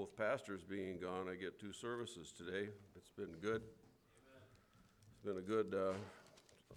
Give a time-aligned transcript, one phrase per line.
[0.00, 2.70] both pastors being gone, I get two services today.
[2.96, 3.60] It's been good.
[5.10, 5.92] It's been a good, uh,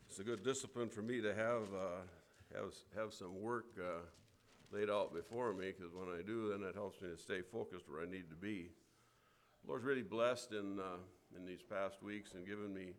[0.09, 4.01] it's a good discipline for me to have, uh, have, have some work uh,
[4.73, 7.87] laid out before me, because when I do, then it helps me to stay focused
[7.87, 8.67] where I need to be.
[9.63, 10.97] The Lord's really blessed in, uh,
[11.37, 12.91] in these past weeks and given me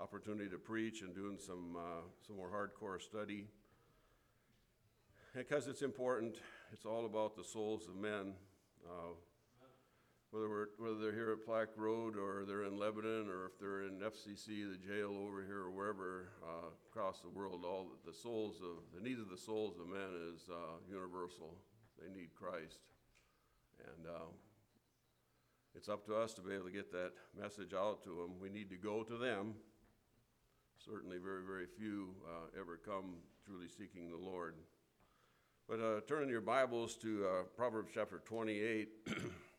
[0.00, 3.48] opportunity to preach and doing some, uh, some more hardcore study.
[5.36, 6.36] Because it's important,
[6.72, 8.32] it's all about the souls of men.
[8.88, 9.12] Uh,
[10.32, 14.00] whether, whether they're here at Plaque Road or they're in Lebanon or if they're in
[14.00, 18.80] FCC, the jail over here or wherever uh, across the world, all the souls of
[18.96, 21.54] the need of the souls of men is uh, universal.
[22.00, 22.80] They need Christ,
[23.84, 24.32] and uh,
[25.74, 28.40] it's up to us to be able to get that message out to them.
[28.40, 29.54] We need to go to them.
[30.82, 34.54] Certainly, very, very few uh, ever come truly seeking the Lord.
[35.68, 38.88] But uh, turn in your Bibles to uh, Proverbs chapter 28.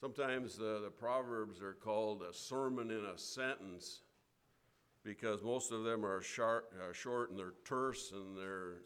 [0.00, 4.00] Sometimes uh, the Proverbs are called a sermon in a sentence
[5.04, 8.76] because most of them are sharp, uh, short and they're terse and they're,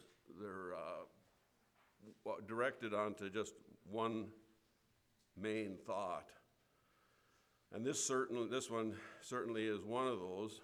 [0.40, 3.54] they're uh, directed onto just
[3.88, 4.26] one
[5.40, 6.30] main thought.
[7.72, 10.62] And this, certain, this one certainly is one of those.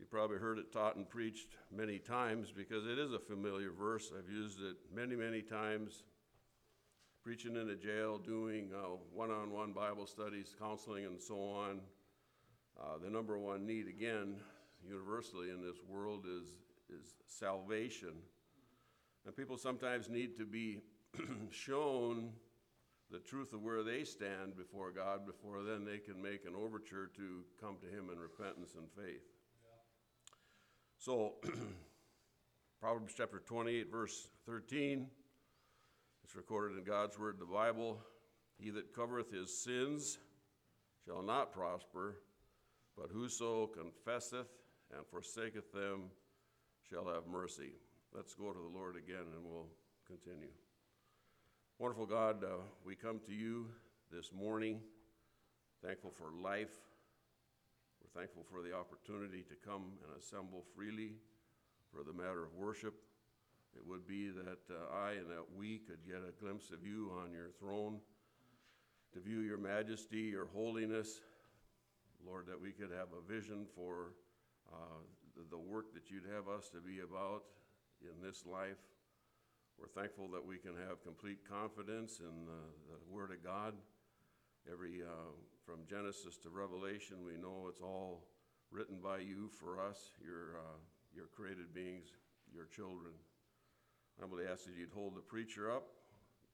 [0.00, 4.10] You probably heard it taught and preached many times because it is a familiar verse.
[4.16, 6.02] I've used it many, many times
[7.28, 8.70] preaching in a jail, doing
[9.12, 11.78] one on one Bible studies, counseling, and so on.
[12.80, 14.36] Uh, the number one need, again,
[14.82, 16.46] universally in this world is,
[16.88, 18.14] is salvation.
[19.26, 20.80] And people sometimes need to be
[21.50, 22.30] shown
[23.10, 27.10] the truth of where they stand before God before then they can make an overture
[27.14, 29.26] to come to Him in repentance and faith.
[30.96, 31.34] So,
[32.80, 35.08] Proverbs chapter 28, verse 13,
[36.28, 37.98] it's recorded in God's Word, the Bible.
[38.58, 40.18] He that covereth his sins
[41.02, 42.16] shall not prosper,
[42.98, 44.48] but whoso confesseth
[44.94, 46.10] and forsaketh them
[46.90, 47.72] shall have mercy.
[48.14, 49.70] Let's go to the Lord again and we'll
[50.06, 50.50] continue.
[51.78, 53.68] Wonderful God, uh, we come to you
[54.12, 54.80] this morning
[55.82, 56.76] thankful for life,
[58.02, 61.12] we're thankful for the opportunity to come and assemble freely
[61.90, 63.07] for the matter of worship.
[63.78, 67.12] It would be that uh, I and that we could get a glimpse of you
[67.22, 68.00] on your throne,
[69.14, 71.20] to view your majesty, your holiness.
[72.26, 74.14] Lord, that we could have a vision for
[74.72, 74.98] uh,
[75.48, 77.44] the work that you'd have us to be about
[78.02, 78.82] in this life.
[79.78, 83.74] We're thankful that we can have complete confidence in the, the Word of God.
[84.70, 85.30] Every uh,
[85.64, 88.24] from Genesis to Revelation, we know it's all
[88.72, 90.78] written by you for us, your, uh,
[91.14, 92.08] your created beings,
[92.52, 93.14] your children.
[94.20, 95.86] Humbly ask that you'd hold the preacher up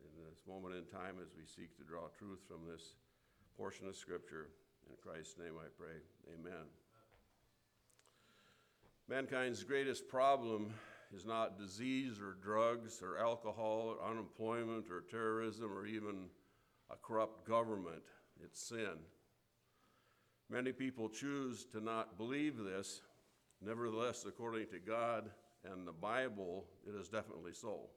[0.01, 2.97] in this moment in time as we seek to draw truth from this
[3.57, 4.51] portion of Scripture.
[4.89, 5.97] In Christ's name I pray.
[6.35, 6.67] Amen.
[9.09, 10.75] Mankind's greatest problem
[11.15, 16.29] is not disease or drugs or alcohol or unemployment or terrorism or even
[16.91, 18.03] a corrupt government
[18.43, 18.99] it's sin.
[20.51, 23.01] Many people choose to not believe this.
[23.61, 25.31] Nevertheless, according to God
[25.71, 27.89] and the Bible, it is definitely so.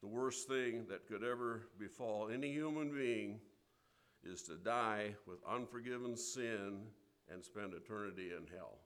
[0.00, 3.40] The worst thing that could ever befall any human being
[4.22, 6.82] is to die with unforgiven sin
[7.32, 8.78] and spend eternity in hell.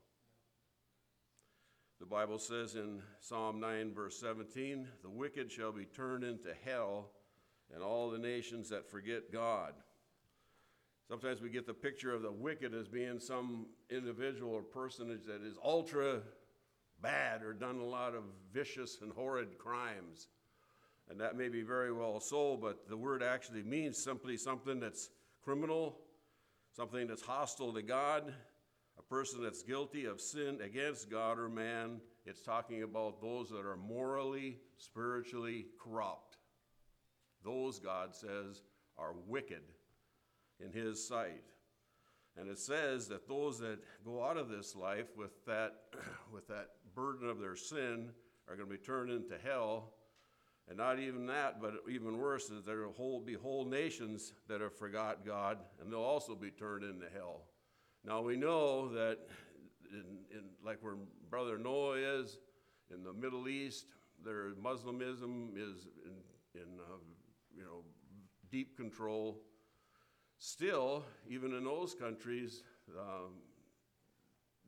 [2.01, 7.11] The Bible says in Psalm 9, verse 17, the wicked shall be turned into hell,
[7.73, 9.75] and all the nations that forget God.
[11.09, 15.43] Sometimes we get the picture of the wicked as being some individual or personage that
[15.43, 16.23] is ultra
[17.03, 20.29] bad or done a lot of vicious and horrid crimes.
[21.11, 25.11] And that may be very well so, but the word actually means simply something that's
[25.43, 25.99] criminal,
[26.75, 28.33] something that's hostile to God,
[28.99, 32.01] a person that's guilty of sin against God or man.
[32.25, 36.37] It's talking about those that are morally, spiritually corrupt.
[37.45, 38.63] Those, God says,
[38.97, 39.63] are wicked
[40.61, 41.43] in his sight.
[42.37, 45.75] And it says that those that go out of this life with that,
[46.33, 48.11] with that burden of their sin
[48.49, 49.95] are going to be turned into hell.
[50.69, 54.77] And not even that, but even worse is there will be whole nations that have
[54.77, 57.43] forgot God, and they'll also be turned into hell.
[58.05, 59.19] Now we know that,
[59.91, 60.95] in, in, like where
[61.31, 62.39] Brother Noah is
[62.95, 63.87] in the Middle East,
[64.25, 66.99] their Muslimism is in, in uh,
[67.57, 67.83] you know
[68.51, 69.41] deep control.
[70.39, 72.63] Still, even in those countries,
[72.99, 73.35] um,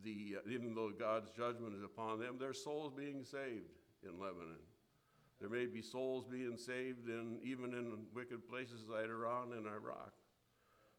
[0.05, 3.73] the, uh, even though God's judgment is upon them, their souls being saved
[4.03, 4.63] in Lebanon.
[5.41, 10.13] There may be souls being saved in, even in wicked places like Iran and Iraq.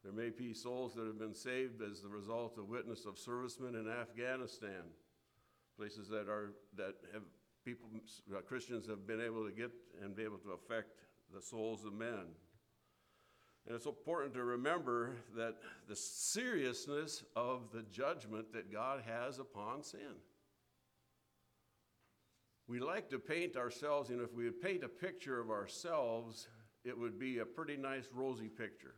[0.04, 3.76] There may be souls that have been saved as the result of witness of servicemen
[3.76, 4.84] in Afghanistan,
[5.78, 7.24] places that are that have
[7.66, 7.90] people
[8.32, 9.72] uh, Christians have been able to get
[10.04, 11.02] and be able to affect
[11.34, 12.36] the souls of men.
[13.68, 15.56] And it's important to remember that
[15.88, 20.22] the seriousness of the judgment that God has upon sin.
[22.68, 25.50] We like to paint ourselves, and you know, if we would paint a picture of
[25.50, 26.48] ourselves,
[26.84, 28.96] it would be a pretty nice rosy picture.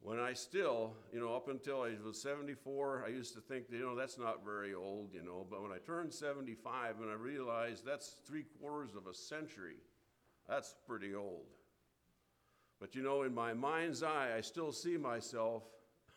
[0.00, 3.80] When I still, you know, up until I was 74, I used to think, you
[3.80, 7.84] know, that's not very old, you know, but when I turned 75 and I realized
[7.84, 9.76] that's three quarters of a century,
[10.48, 11.46] that's pretty old.
[12.80, 15.62] But you know, in my mind's eye, I still see myself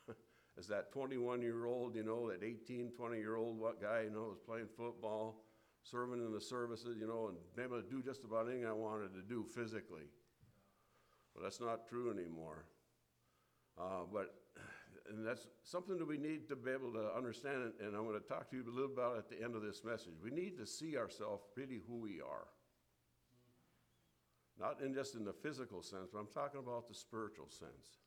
[0.58, 4.30] as that 21 year old, you know, that 18, 20 year old guy, you know,
[4.30, 5.44] was playing football,
[5.84, 9.14] serving in the services, you know, and able to do just about anything I wanted
[9.14, 10.10] to do physically.
[11.34, 12.66] But that's not true anymore.
[13.80, 14.36] Uh, but
[15.10, 18.28] and that's something that we need to be able to understand, and, I'm going to
[18.28, 20.14] talk to you a little about at the end of this message.
[20.22, 22.48] We need to see ourselves really who we are.
[24.60, 28.00] Not in just in the physical sense, but I'm talking about the spiritual sense.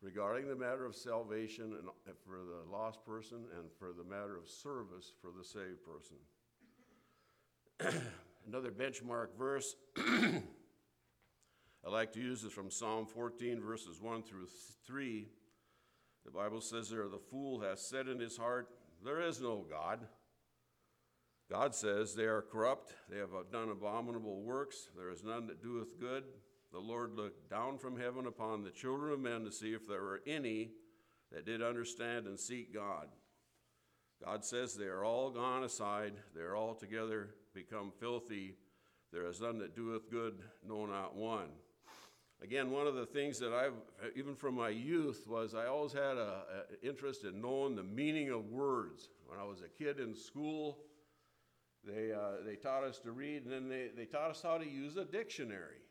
[0.00, 4.36] Regarding the matter of salvation and uh, for the lost person and for the matter
[4.36, 6.16] of service for the saved person.
[8.46, 14.46] Another benchmark verse I like to use is from Psalm 14, verses 1 through
[14.86, 15.28] 3.
[16.24, 18.68] The Bible says there, The fool has said in his heart,
[19.04, 20.00] There is no God.
[21.50, 25.98] God says, They are corrupt, they have done abominable works, there is none that doeth
[25.98, 26.24] good.
[26.72, 30.02] The Lord looked down from heaven upon the children of men to see if there
[30.02, 30.72] were any
[31.32, 33.08] that did understand and seek God.
[34.22, 38.54] God says, They are all gone aside, they are altogether become filthy.
[39.10, 41.48] There is none that doeth good, no, not one.
[42.42, 43.72] Again, one of the things that I've,
[44.14, 46.42] even from my youth, was I always had an
[46.82, 49.08] interest in knowing the meaning of words.
[49.26, 50.78] When I was a kid in school,
[51.84, 54.66] they, uh, they taught us to read, and then they, they taught us how to
[54.66, 55.82] use a dictionary.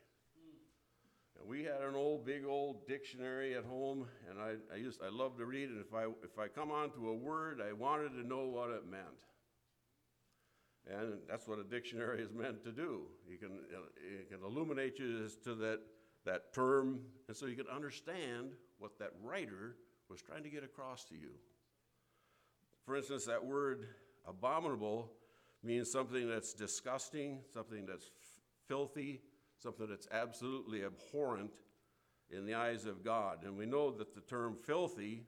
[1.40, 5.10] And we had an old, big old dictionary at home, and I, I used I
[5.10, 5.70] loved to read.
[5.70, 8.90] And if I if I come onto a word, I wanted to know what it
[8.90, 9.04] meant.
[10.90, 13.04] And that's what a dictionary is meant to do.
[13.30, 13.60] You can
[13.98, 15.80] it can illuminate you as to that
[16.26, 19.76] that term, and so you can understand what that writer
[20.10, 21.32] was trying to get across to you.
[22.86, 23.88] For instance, that word
[24.28, 25.12] abominable
[25.64, 29.22] means something that's disgusting, something that's f- filthy,
[29.58, 31.56] something that's absolutely abhorrent
[32.30, 33.44] in the eyes of God.
[33.44, 35.24] And we know that the term filthy,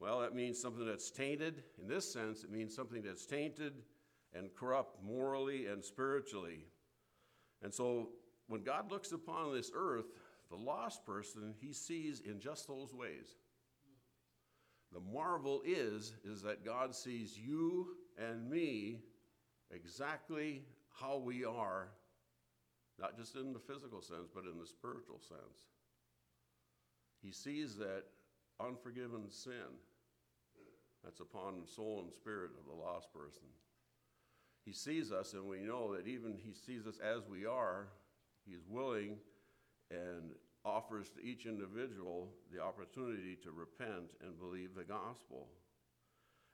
[0.00, 1.62] well, that means something that's tainted.
[1.80, 3.74] In this sense, it means something that's tainted
[4.34, 6.66] and corrupt morally and spiritually.
[7.62, 8.10] And so
[8.48, 10.06] when God looks upon this earth,
[10.50, 13.36] the lost person, he sees in just those ways.
[14.92, 19.00] The marvel is is that God sees you and me
[19.72, 20.62] exactly
[21.00, 21.88] how we are,
[22.98, 25.66] not just in the physical sense, but in the spiritual sense.
[27.22, 28.04] He sees that
[28.60, 29.78] unforgiven sin
[31.04, 33.48] that's upon the soul and spirit of the lost person.
[34.64, 37.88] He sees us, and we know that even He sees us as we are,
[38.46, 39.16] He is willing
[39.90, 40.32] and
[40.64, 45.48] offers to each individual the opportunity to repent and believe the gospel.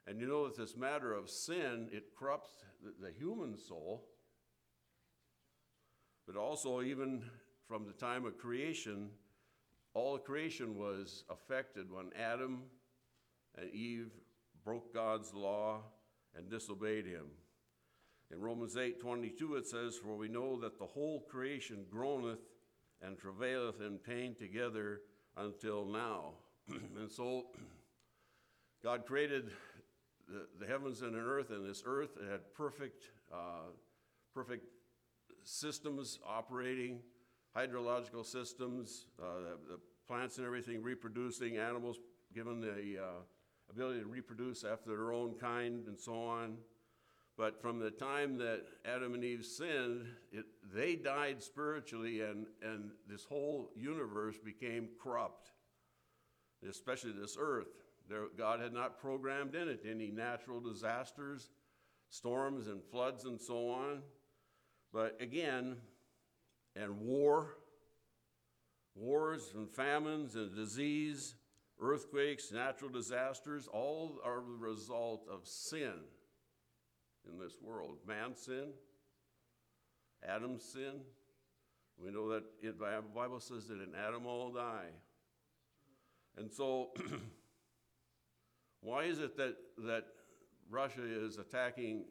[0.09, 2.49] And you know that this matter of sin, it corrupts
[2.99, 4.07] the, human soul,
[6.25, 7.21] but also even
[7.67, 9.11] from the time of creation,
[9.93, 12.63] all creation was affected when Adam
[13.55, 14.09] and Eve
[14.65, 15.81] broke God's law
[16.35, 17.27] and disobeyed him.
[18.31, 22.39] In Romans 8 22, it says, For we know that the whole creation groaneth
[23.03, 25.01] and travaileth in pain together
[25.37, 26.33] until now.
[26.97, 27.43] and so,
[28.83, 29.51] God created
[30.59, 33.71] the, heavens and the earth, and this earth had perfect, uh,
[34.33, 34.65] perfect
[35.43, 36.99] systems operating,
[37.55, 41.99] hydrological systems, uh, the, the, plants and everything reproducing, animals
[42.33, 43.21] given the uh,
[43.69, 46.57] ability to reproduce after their own kind, and so on.
[47.37, 52.89] But from the time that Adam and Eve sinned, it, they died spiritually, and, and
[53.07, 55.51] this whole universe became corrupt,
[56.67, 57.88] especially this earth.
[58.09, 61.49] There, God had not programmed in it any natural disasters,
[62.09, 64.01] storms and floods and so on.
[64.91, 65.77] But again,
[66.75, 67.57] and war,
[68.95, 71.35] wars and famines and disease,
[71.79, 75.93] earthquakes, natural disasters, all are the result of sin
[77.29, 77.97] in this world.
[78.07, 78.69] Man sin,
[80.27, 81.01] Adam's sin.
[82.03, 82.73] We know that the
[83.13, 84.89] Bible says that in Adam all die.
[86.37, 86.91] And so,
[88.81, 90.05] why is it that, that
[90.69, 92.05] Russia is attacking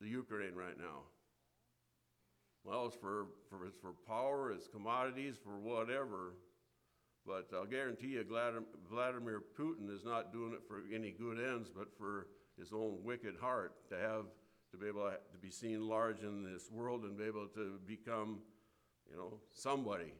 [0.00, 1.02] the Ukraine right now?
[2.64, 6.34] Well, it's for, for, it's for power, it's commodities, for whatever.
[7.26, 11.88] But I'll guarantee you, Vladimir Putin is not doing it for any good ends, but
[11.96, 12.26] for
[12.58, 14.24] his own wicked heart to have
[14.72, 18.40] to be able to be seen large in this world and be able to become,
[19.10, 20.14] you know, somebody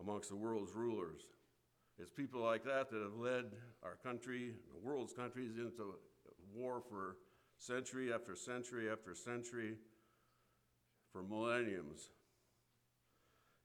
[0.00, 1.22] amongst the world's rulers.
[1.98, 3.44] It's people like that that have led
[3.82, 5.94] our country, the world's countries, into
[6.52, 7.16] war for
[7.58, 9.76] century after century after century,
[11.12, 12.10] for millenniums.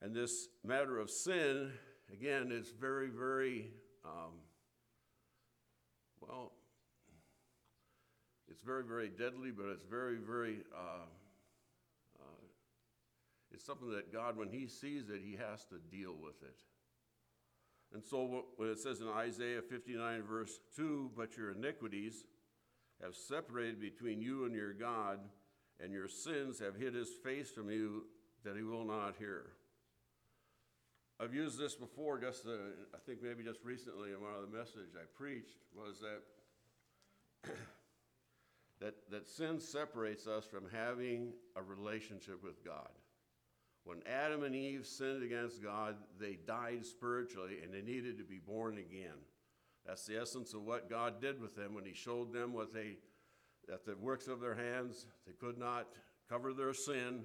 [0.02, 1.72] And this matter of sin,
[2.14, 3.72] again, is very, very,
[4.06, 4.34] um,
[6.22, 6.54] well,
[8.48, 11.06] it's very, very deadly, but it's very, very, uh,
[12.20, 12.46] uh,
[13.52, 16.60] it's something that God, when He sees it, He has to deal with it.
[17.94, 22.24] And so when it says in Isaiah 59, verse 2, but your iniquities
[23.02, 25.20] have separated between you and your God,
[25.82, 28.04] and your sins have hid his face from you
[28.44, 29.52] that he will not hear.
[31.20, 32.52] I've used this before, just uh,
[32.94, 37.52] I think maybe just recently in one of the messages I preached, was that,
[38.80, 42.90] that, that sin separates us from having a relationship with God.
[43.84, 48.40] When Adam and Eve sinned against God, they died spiritually and they needed to be
[48.40, 49.18] born again.
[49.86, 52.98] That's the essence of what God did with them when He showed them what they,
[53.68, 55.88] that the works of their hands, they could not
[56.30, 57.24] cover their sin,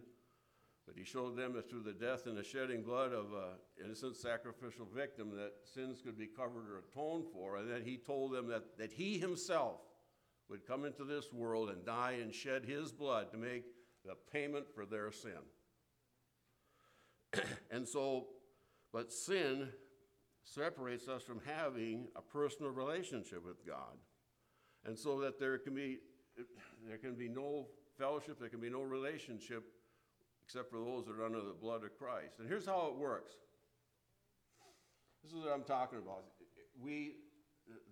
[0.87, 4.16] but he showed them that through the death and the shedding blood of an innocent
[4.16, 7.56] sacrificial victim that sins could be covered or atoned for.
[7.56, 9.80] And then he told them that, that he himself
[10.50, 13.64] would come into this world and die and shed his blood to make
[14.04, 15.32] the payment for their sin.
[17.75, 18.26] And so,
[18.93, 19.69] but sin
[20.45, 23.99] separates us from having a personal relationship with God.
[24.85, 25.99] And so that there can be
[26.87, 27.66] there can be no
[27.99, 29.64] fellowship, there can be no relationship
[30.45, 32.38] except for those that are under the blood of Christ.
[32.38, 33.33] And here's how it works.
[35.25, 36.25] This is what I'm talking about.
[36.81, 37.14] We,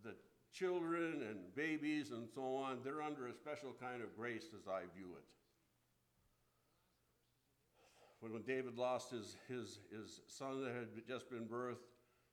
[0.05, 0.15] the
[0.53, 4.83] children and babies and so on, they're under a special kind of grace as I
[4.95, 5.25] view it.
[8.23, 11.85] When, when David lost his, his, his son that had just been birthed,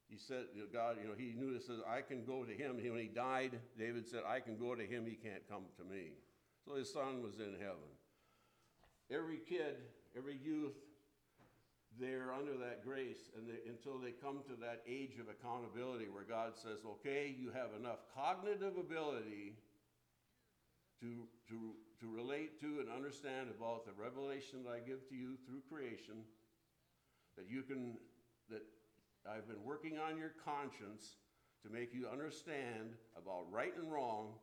[0.07, 2.77] he said, God, you know, he knew this, says, I can go to him.
[2.77, 6.13] When he died, David said, I can go to him, he can't come to me.
[6.65, 7.89] So his son was in heaven.
[9.11, 9.75] Every kid
[10.17, 10.73] every youth,
[11.99, 16.23] they're under that grace and they, until they come to that age of accountability where
[16.23, 19.55] God says, okay, you have enough cognitive ability
[21.01, 25.35] to, to, to relate to and understand about the revelation that I give to you
[25.45, 26.23] through creation,
[27.37, 27.97] that you can,
[28.49, 28.63] that
[29.29, 31.17] I've been working on your conscience
[31.63, 34.33] to make you understand about right and wrong.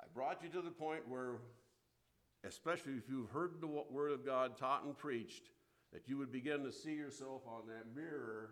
[0.00, 1.36] I brought you to the point where
[2.44, 5.50] especially if you've heard the Word of God taught and preached,
[5.92, 8.50] that you would begin to see yourself on that mirror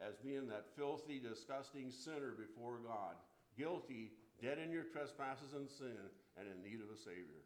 [0.00, 3.14] as being that filthy, disgusting sinner before God,
[3.56, 5.98] guilty, dead in your trespasses and sin,
[6.36, 7.42] and in need of a Savior.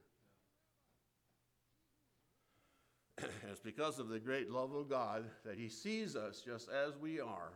[3.50, 7.20] it's because of the great love of God that He sees us just as we
[7.20, 7.52] are.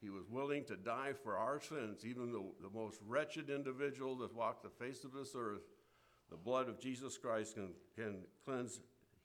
[0.00, 4.34] He was willing to die for our sins, even the, the most wretched individual that
[4.34, 5.62] walked the face of this earth
[6.30, 8.80] the blood of Jesus Christ can, can cleanse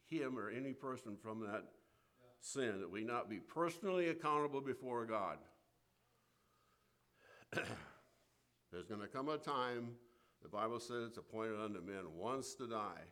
[0.07, 2.27] him or any person from that yeah.
[2.41, 5.37] sin, that we not be personally accountable before God.
[8.71, 9.91] There's going to come a time,
[10.41, 13.05] the Bible says it's appointed unto men once to die,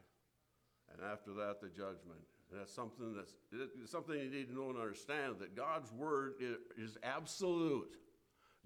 [0.91, 2.19] and after that, the judgment.
[2.51, 6.97] That's something that's something you need to know and understand that God's word is, is
[7.03, 7.97] absolute.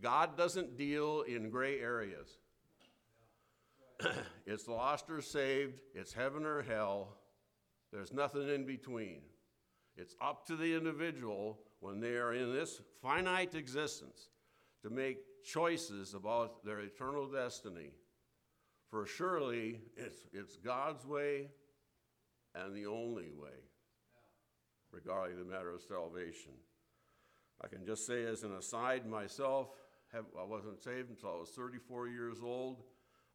[0.02, 2.38] God doesn't deal in gray areas.
[4.46, 7.18] it's lost or saved, it's heaven or hell.
[7.92, 9.22] There's nothing in between.
[9.96, 14.30] It's up to the individual when they are in this finite existence
[14.84, 17.92] to make choices about their eternal destiny.
[18.90, 21.48] For surely it's, it's God's way
[22.54, 23.67] and the only way
[24.98, 26.52] regarding the matter of salvation.
[27.64, 29.70] I can just say, as an aside, myself,
[30.14, 32.84] have, I wasn't saved until I was 34 years old.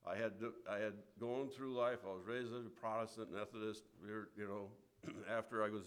[0.07, 0.33] I had,
[0.69, 3.85] I had gone through life, I was raised as a Protestant Methodist,
[4.37, 4.69] you know,
[5.37, 5.85] after I was,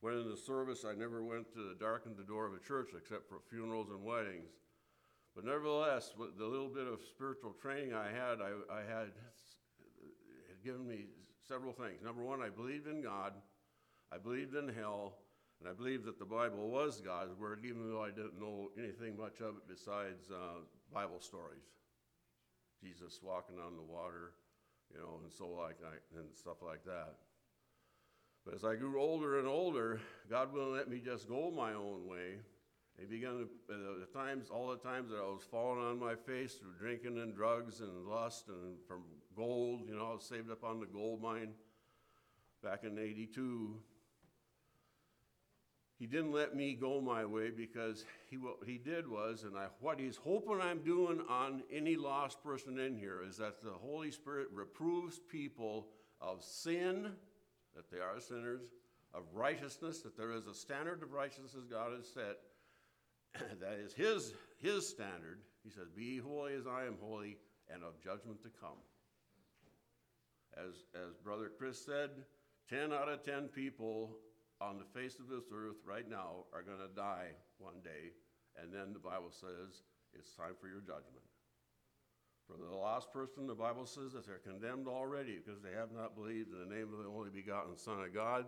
[0.00, 3.40] went into service, I never went to darken the door of a church except for
[3.50, 4.48] funerals and weddings.
[5.34, 9.12] But nevertheless, with the little bit of spiritual training I had, I, I had,
[10.48, 11.04] had given me
[11.46, 12.02] several things.
[12.02, 13.34] Number one, I believed in God.
[14.12, 15.14] I believed in hell,
[15.60, 19.16] and I believed that the Bible was God's word, even though I didn't know anything
[19.16, 20.60] much of it besides uh,
[20.92, 21.62] Bible stories.
[22.82, 24.32] Jesus walking on the water,
[24.92, 25.76] you know, and so like
[26.16, 27.14] and stuff like that.
[28.44, 30.00] But as I grew older and older,
[30.30, 32.38] God wouldn't let me just go my own way.
[32.98, 36.14] He began to, uh, the times, all the times that I was falling on my
[36.14, 39.04] face through drinking and drugs and lust and from
[39.36, 41.52] gold, you know, I was saved up on the gold mine
[42.62, 43.74] back in 82.
[46.00, 49.66] He didn't let me go my way because he, what he did was, and I,
[49.80, 54.10] what he's hoping I'm doing on any lost person in here is that the Holy
[54.10, 55.88] Spirit reproves people
[56.18, 57.12] of sin,
[57.76, 58.62] that they are sinners,
[59.12, 62.38] of righteousness, that there is a standard of righteousness God has set,
[63.60, 65.40] that is his, his standard.
[65.62, 67.36] He says, Be holy as I am holy,
[67.70, 68.78] and of judgment to come.
[70.56, 72.08] As, as Brother Chris said,
[72.70, 74.16] 10 out of 10 people
[74.60, 78.12] on the face of this earth right now are going to die one day,
[78.60, 81.24] and then the Bible says it's time for your judgment.
[82.46, 86.16] For the lost person, the Bible says that they're condemned already because they have not
[86.16, 88.46] believed in the name of the only begotten Son of God.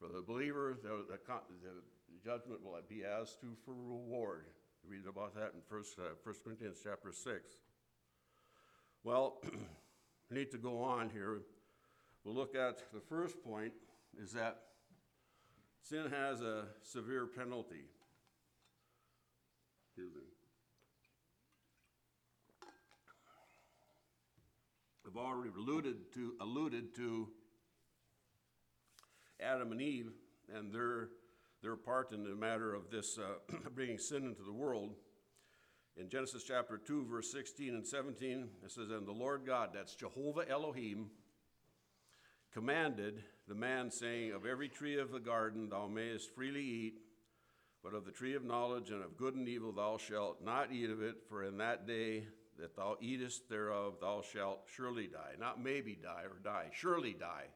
[0.00, 4.46] For the believer, the, the, the judgment will be as to for reward.
[4.82, 7.34] You read about that in 1, uh, 1 Corinthians chapter 6.
[9.04, 9.40] Well,
[10.30, 11.42] we need to go on here.
[12.24, 13.72] We'll look at the first point
[14.20, 14.67] is that
[15.88, 17.86] sin has a severe penalty.
[19.86, 20.20] Excuse me.
[25.06, 27.28] I've already alluded to, alluded to
[29.40, 30.10] Adam and Eve
[30.54, 31.08] and their
[31.62, 34.94] their part in the matter of this uh, bringing sin into the world.
[35.96, 39.96] In Genesis chapter 2, verse 16 and 17, it says, And the Lord God, that's
[39.96, 41.10] Jehovah Elohim,
[42.52, 47.00] commanded the man, saying, Of every tree of the garden thou mayest freely eat,
[47.82, 50.90] but of the tree of knowledge and of good and evil thou shalt not eat
[50.90, 52.24] of it, for in that day
[52.58, 55.34] that thou eatest thereof thou shalt surely die.
[55.38, 57.46] Not maybe die or die, surely die.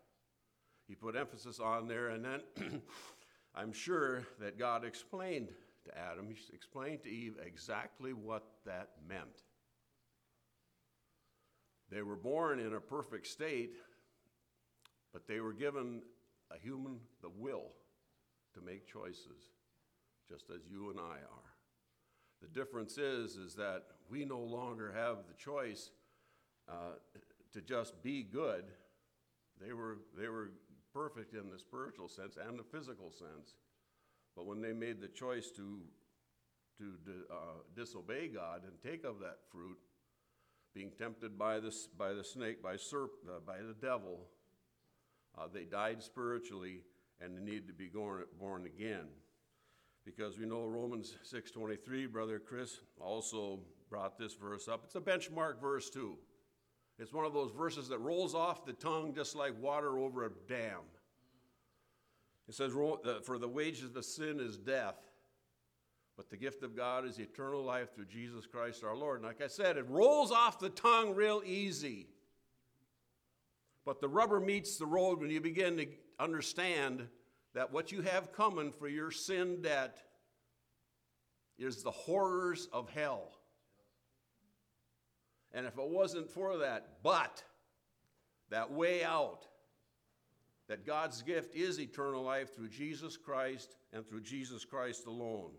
[0.87, 2.41] He put emphasis on there, and then
[3.55, 5.49] I'm sure that God explained
[5.85, 9.43] to Adam, he explained to Eve exactly what that meant.
[11.91, 13.75] They were born in a perfect state,
[15.13, 16.03] but they were given
[16.51, 17.73] a human the will
[18.55, 19.53] to make choices,
[20.29, 21.53] just as you and I are.
[22.41, 25.91] The difference is, is that we no longer have the choice
[26.69, 26.97] uh,
[27.53, 28.65] to just be good.
[29.61, 30.51] They were, they were
[30.93, 33.55] perfect in the spiritual sense and the physical sense.
[34.37, 35.79] But when they made the choice to,
[36.79, 36.85] to
[37.31, 37.35] uh,
[37.77, 39.79] disobey God and take of that fruit,
[40.75, 44.21] being tempted by, this, by the snake, by, serp, uh, by the devil,
[45.39, 46.83] uh, they died spiritually
[47.21, 49.07] and they need to be born, born again.
[50.05, 54.83] Because we know Romans 6.23, Brother Chris also brought this verse up.
[54.85, 56.17] It's a benchmark verse too.
[56.99, 60.31] It's one of those verses that rolls off the tongue just like water over a
[60.49, 60.81] dam.
[62.49, 64.97] It says, For the wages of sin is death,
[66.17, 69.21] but the gift of God is eternal life through Jesus Christ our Lord.
[69.21, 72.09] And like I said, it rolls off the tongue real easy.
[73.85, 75.87] But the rubber meets the road when you begin to
[76.19, 77.09] understand
[77.55, 79.99] that what you have coming for your sin debt
[81.59, 83.33] is the horrors of hell.
[85.53, 87.43] And if it wasn't for that, but
[88.51, 89.47] that way out,
[90.69, 95.51] that God's gift is eternal life through Jesus Christ and through Jesus Christ alone.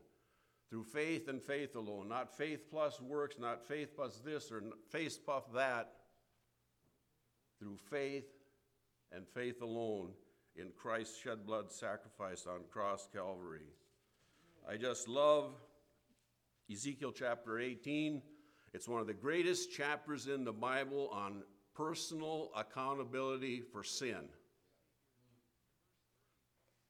[0.70, 2.10] Through faith and faith alone.
[2.10, 5.92] Not faith plus works, not faith plus this or faith plus that.
[7.64, 8.28] Through faith
[9.14, 10.10] and faith alone
[10.58, 13.70] in Christ's shed blood sacrifice on cross Calvary.
[14.70, 15.54] I just love
[16.70, 18.22] Ezekiel chapter 18
[18.74, 24.28] it's one of the greatest chapters in the Bible on personal accountability for sin.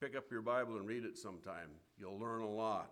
[0.01, 1.69] Pick up your Bible and read it sometime.
[1.99, 2.89] You'll learn a lot.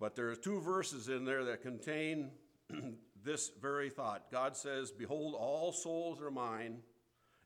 [0.00, 2.30] But there are two verses in there that contain
[3.24, 4.30] this very thought.
[4.30, 6.78] God says, Behold, all souls are mine.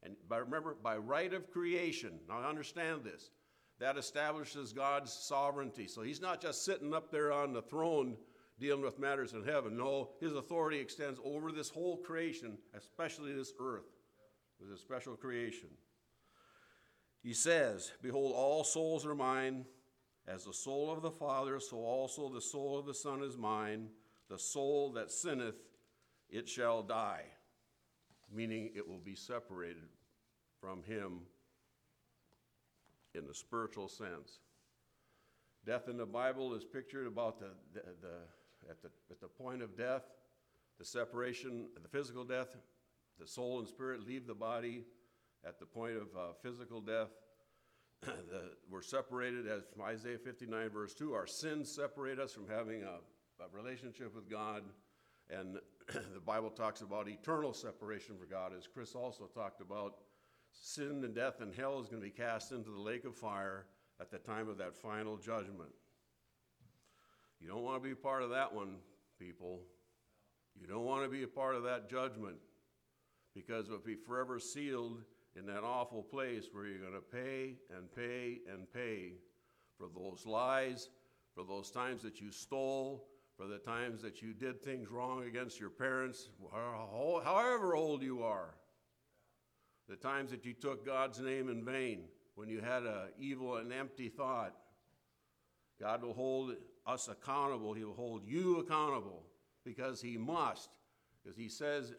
[0.02, 3.30] And by, remember, by right of creation, now understand this,
[3.78, 5.87] that establishes God's sovereignty.
[5.87, 8.16] So he's not just sitting up there on the throne
[8.58, 9.76] dealing with matters in heaven.
[9.76, 13.87] No, his authority extends over this whole creation, especially this earth.
[14.61, 15.68] It was a special creation.
[17.22, 19.64] He says, Behold, all souls are mine.
[20.28, 23.88] As the soul of the Father, so also the soul of the Son is mine.
[24.32, 25.56] The soul that sinneth,
[26.30, 27.24] it shall die,
[28.34, 29.90] meaning it will be separated
[30.58, 31.20] from him
[33.14, 34.38] in the spiritual sense.
[35.66, 39.60] Death in the Bible is pictured about the, the, the, at, the, at the point
[39.60, 40.04] of death,
[40.78, 42.56] the separation, the physical death,
[43.20, 44.86] the soul and spirit leave the body
[45.46, 47.10] at the point of uh, physical death.
[48.00, 52.82] the, we're separated, as from Isaiah 59, verse 2, our sins separate us from having
[52.82, 52.96] a,
[53.52, 54.62] relationship with God.
[55.31, 55.59] And
[56.14, 59.96] the Bible talks about eternal separation from God, as Chris also talked about.
[60.52, 63.66] Sin and death and hell is going to be cast into the lake of fire
[64.00, 65.70] at the time of that final judgment.
[67.40, 68.76] You don't want to be part of that one,
[69.18, 69.61] people.
[70.55, 72.37] You don't want to be a part of that judgment
[73.35, 75.02] because it'll be forever sealed
[75.37, 79.14] in that awful place where you're going to pay and pay and pay
[79.78, 80.90] for those lies,
[81.35, 83.07] for those times that you stole,
[83.42, 88.55] for the times that you did things wrong against your parents, however old you are,
[89.88, 92.05] the times that you took God's name in vain
[92.37, 94.55] when you had an evil and empty thought.
[95.81, 96.55] God will hold
[96.87, 97.74] us accountable.
[97.74, 99.24] He will hold you accountable
[99.64, 100.70] because He must.
[101.20, 101.92] Because He says,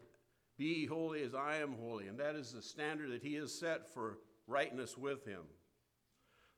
[0.58, 2.08] Be holy as I am holy.
[2.08, 5.42] And that is the standard that He has set for rightness with Him.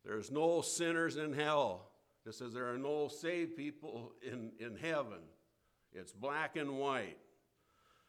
[0.03, 1.89] There's no sinners in hell.
[2.25, 5.19] It says there are no saved people in, in heaven.
[5.93, 7.17] It's black and white.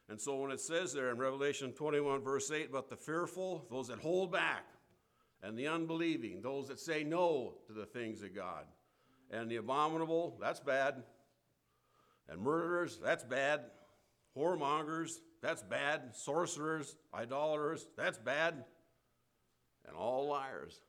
[0.08, 3.88] And so when it says there in Revelation 21, verse 8, about the fearful, those
[3.88, 4.64] that hold back,
[5.42, 8.64] and the unbelieving, those that say no to the things of God.
[9.30, 11.02] And the abominable, that's bad.
[12.28, 13.62] And murderers, that's bad.
[14.36, 15.10] Whoremongers,
[15.42, 16.14] that's bad.
[16.14, 18.64] Sorcerers, idolaters, that's bad.
[19.86, 20.80] And all liars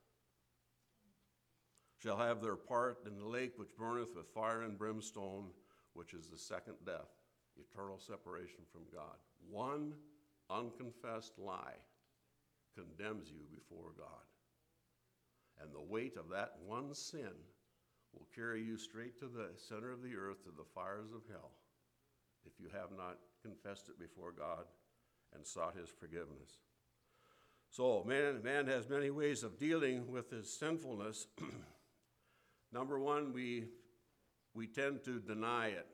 [2.07, 5.47] shall have their part in the lake which burneth with fire and brimstone,
[5.93, 7.11] which is the second death,
[7.57, 9.17] eternal separation from God.
[9.51, 9.91] One
[10.49, 11.75] unconfessed lie
[12.73, 14.23] condemns you before God.
[15.61, 17.33] And the weight of that one sin
[18.13, 21.51] will carry you straight to the center of the earth, to the fires of hell,
[22.45, 24.63] if you have not confessed it before God
[25.35, 26.61] and sought his forgiveness.
[27.69, 31.27] So, man, man has many ways of dealing with his sinfulness.
[32.73, 33.65] Number one, we,
[34.53, 35.87] we tend to deny it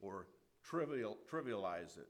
[0.00, 0.26] or
[0.62, 2.08] trivial, trivialize it.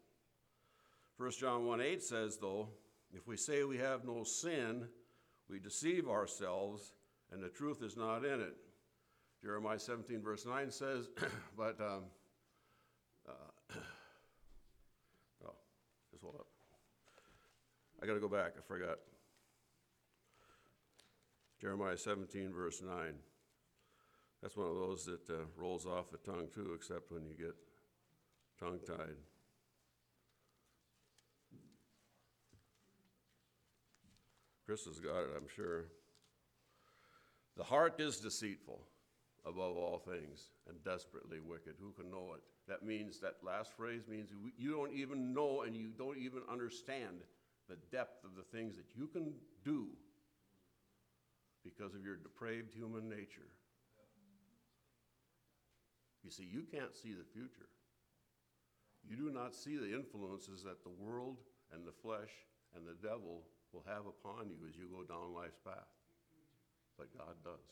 [1.17, 2.69] 1 John 1 8 says, though,
[3.13, 4.87] if we say we have no sin,
[5.49, 6.93] we deceive ourselves,
[7.33, 8.57] and the truth is not in it.
[9.43, 11.09] Jeremiah 17, verse 9 says,
[11.57, 12.05] but, um,
[13.29, 13.33] uh,
[15.47, 15.55] oh,
[16.11, 16.47] just hold up.
[18.03, 18.99] I got to go back, I forgot.
[21.61, 23.15] Jeremiah 17, verse 9.
[24.43, 27.55] That's one of those that uh, rolls off the tongue too, except when you get
[28.61, 29.17] tongue tied.
[34.67, 35.87] Chris has got it, I'm sure.
[37.57, 38.81] The heart is deceitful
[39.47, 41.75] above all things and desperately wicked.
[41.81, 42.43] Who can know it?
[42.69, 47.21] That means, that last phrase means you don't even know and you don't even understand
[47.69, 49.33] the depth of the things that you can
[49.65, 49.87] do
[51.65, 53.49] because of your depraved human nature.
[56.27, 57.71] You see, you can't see the future.
[59.07, 61.39] You do not see the influences that the world
[61.71, 62.35] and the flesh
[62.75, 65.87] and the devil will have upon you as you go down life's path.
[66.99, 67.71] But God does.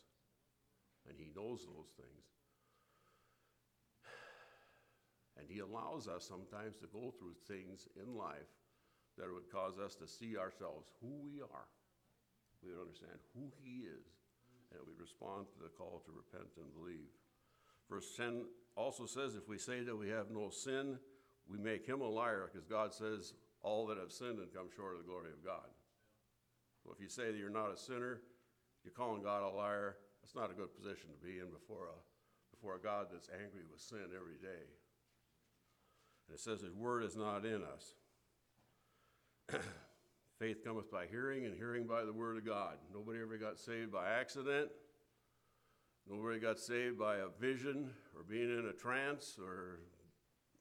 [1.10, 2.26] And He knows those things.
[5.34, 8.54] And He allows us sometimes to go through things in life
[9.18, 11.66] that would cause us to see ourselves who we are.
[12.62, 14.06] We would understand who He is.
[14.70, 17.10] And we respond to the call to repent and believe.
[17.88, 18.44] Verse 10
[18.76, 20.98] also says, if we say that we have no sin,
[21.48, 24.94] we make him a liar, because God says, all that have sinned and come short
[24.94, 25.68] of the glory of God.
[26.82, 28.20] So if you say that you're not a sinner,
[28.84, 31.96] you're calling God a liar, that's not a good position to be in before a,
[32.54, 34.64] before a God that's angry with sin every day.
[36.28, 37.94] And it says his word is not in us.
[40.38, 42.76] Faith cometh by hearing, and hearing by the word of God.
[42.92, 44.70] Nobody ever got saved by accident.
[46.08, 49.80] Nobody got saved by a vision or being in a trance or,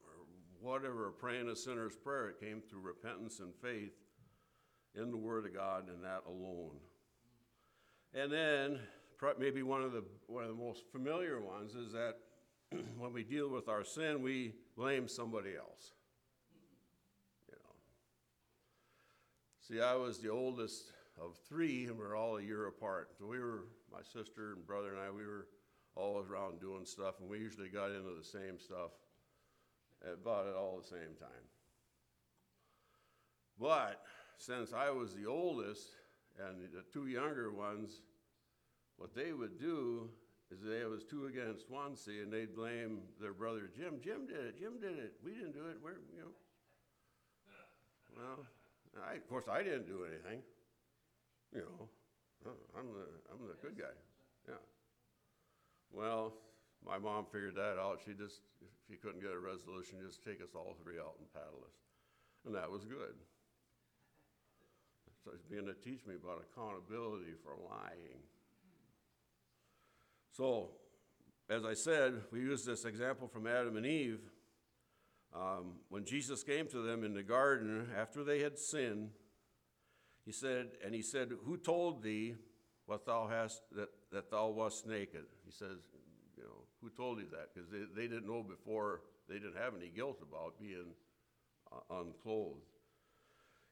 [0.01, 0.25] or
[0.61, 2.29] whatever, praying a sinner's prayer.
[2.29, 3.93] It came through repentance and faith
[4.95, 6.77] in the Word of God and that alone.
[8.13, 8.79] And then,
[9.39, 12.17] maybe one of the, one of the most familiar ones is that
[12.97, 15.93] when we deal with our sin, we blame somebody else.
[17.49, 17.75] You know.
[19.61, 23.09] See, I was the oldest of three, and we are all a year apart.
[23.17, 25.47] So we were, my sister and brother and I, we were
[25.95, 28.91] always around doing stuff, and we usually got into the same stuff
[30.03, 31.45] about it all the same time.
[33.59, 34.01] But
[34.37, 35.89] since I was the oldest,
[36.39, 38.01] and the two younger ones
[38.97, 40.09] what they would do
[40.51, 43.99] is they was two against one, see, and they'd blame their brother Jim.
[44.03, 44.59] Jim did it.
[44.59, 45.13] Jim did it.
[45.23, 45.77] We didn't do it.
[45.83, 46.31] We're, you know.
[48.15, 48.45] Well,
[49.09, 50.43] I, of course, I didn't do anything.
[52.83, 53.95] I'm the I'm the good guy.
[54.47, 54.59] Yeah.
[55.91, 56.33] Well,
[56.85, 58.01] my mom figured that out.
[58.05, 61.31] She just, if she couldn't get a resolution, just take us all three out and
[61.31, 61.77] paddle us,
[62.45, 63.15] and that was good.
[65.23, 68.19] So it's beginning to teach me about accountability for lying.
[70.35, 70.71] So,
[71.49, 74.19] as I said, we use this example from Adam and Eve.
[75.33, 79.11] Um, when Jesus came to them in the garden after they had sinned,
[80.25, 82.35] he said, and he said, Who told thee
[82.85, 85.25] what thou hast that, that thou wast naked?
[85.45, 85.77] He says,
[86.37, 87.49] you know, who told you that?
[87.53, 90.93] Because they, they didn't know before, they didn't have any guilt about being
[91.71, 92.65] uh, unclothed.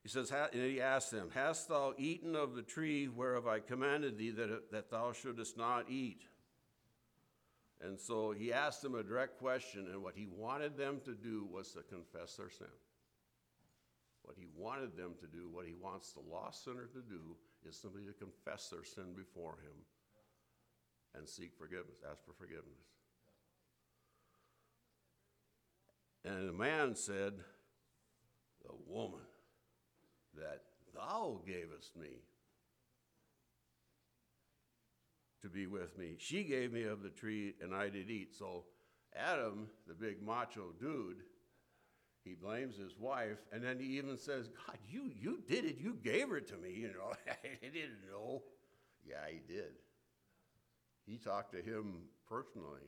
[0.04, 4.17] He says, and he asked them, Hast thou eaten of the tree whereof I commanded
[4.17, 6.24] thee that, that thou shouldest not eat?
[7.84, 11.47] And so he asked them a direct question, and what he wanted them to do
[11.52, 12.67] was to confess their sin.
[14.32, 17.36] What he wanted them to do, what he wants the lost sinner to do,
[17.67, 19.76] is simply to confess their sin before him
[21.13, 22.80] and seek forgiveness, ask for forgiveness.
[26.24, 27.34] And the man said,
[28.63, 29.20] The woman
[30.38, 30.62] that
[30.96, 32.22] thou gavest me
[35.41, 38.34] to be with me, she gave me of the tree and I did eat.
[38.34, 38.63] So
[39.13, 41.17] Adam, the big macho dude,
[42.24, 45.78] he blames his wife, and then he even says, God, you, you did it.
[45.80, 47.14] You gave her to me, you know.
[47.28, 48.44] I didn't know.
[49.08, 49.74] Yeah, he did.
[51.08, 52.88] He talked to him personally,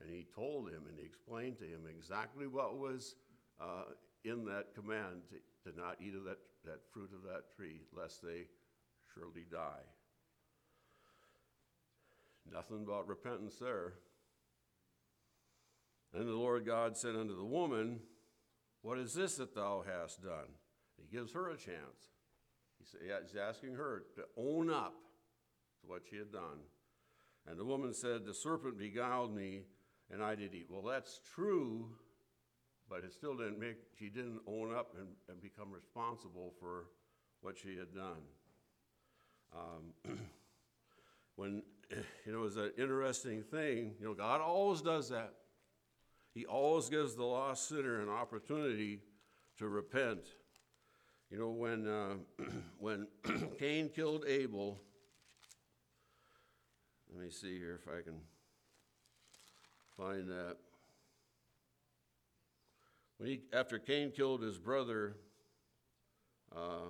[0.00, 3.16] and he told him and he explained to him exactly what was
[3.60, 3.92] uh,
[4.24, 8.22] in that command to, to not eat of that, that fruit of that tree, lest
[8.22, 8.46] they
[9.14, 9.84] surely die.
[12.50, 13.92] Nothing about repentance there.
[16.14, 18.00] And the Lord God said unto the woman,
[18.82, 20.48] What is this that thou hast done?
[20.96, 22.10] He gives her a chance.
[22.78, 24.94] He's asking her to own up
[25.82, 26.60] to what she had done.
[27.46, 29.62] And the woman said, The serpent beguiled me,
[30.10, 30.66] and I did eat.
[30.70, 31.88] Well, that's true,
[32.88, 36.86] but it still didn't make, she didn't own up and, and become responsible for
[37.42, 38.22] what she had done.
[39.54, 40.16] Um,
[41.36, 41.62] when,
[42.26, 45.34] you know, it was an interesting thing, you know, God always does that.
[46.34, 49.00] He always gives the lost sinner an opportunity
[49.58, 50.20] to repent.
[51.30, 52.14] You know, when, uh,
[52.78, 53.06] when
[53.58, 54.80] Cain killed Abel,
[57.12, 58.20] let me see here if I can
[59.96, 60.56] find that.
[63.18, 65.16] When he, after Cain killed his brother,
[66.56, 66.88] uh,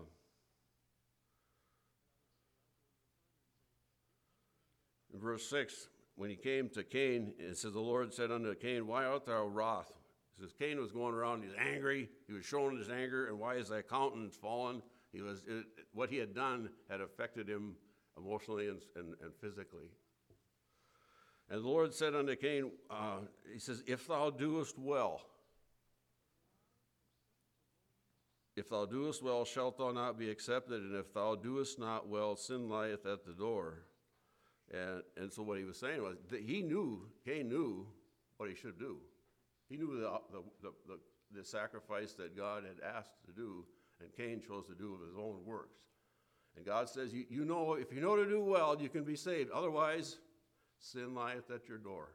[5.12, 5.88] in verse 6,
[6.20, 9.46] when he came to Cain, it says, The Lord said unto Cain, Why art thou
[9.46, 9.90] wroth?
[10.36, 13.38] He says, Cain was going around, he was angry, he was showing his anger, and
[13.38, 14.82] why is thy countenance fallen?
[15.14, 17.74] He was, it, what he had done had affected him
[18.18, 19.86] emotionally and, and, and physically.
[21.48, 25.22] And the Lord said unto Cain, uh, He says, If thou doest well,
[28.56, 32.36] if thou doest well, shalt thou not be accepted, and if thou doest not well,
[32.36, 33.84] sin lieth at the door.
[34.72, 37.86] And, and so what he was saying was that he knew, Cain knew
[38.36, 38.98] what he should do.
[39.68, 40.98] He knew the, the, the, the,
[41.38, 43.64] the sacrifice that God had asked to do,
[44.00, 45.78] and Cain chose to do of his own works.
[46.56, 49.16] And God says, you, you know, if you know to do well, you can be
[49.16, 49.50] saved.
[49.50, 50.18] Otherwise,
[50.78, 52.08] sin lieth at your door.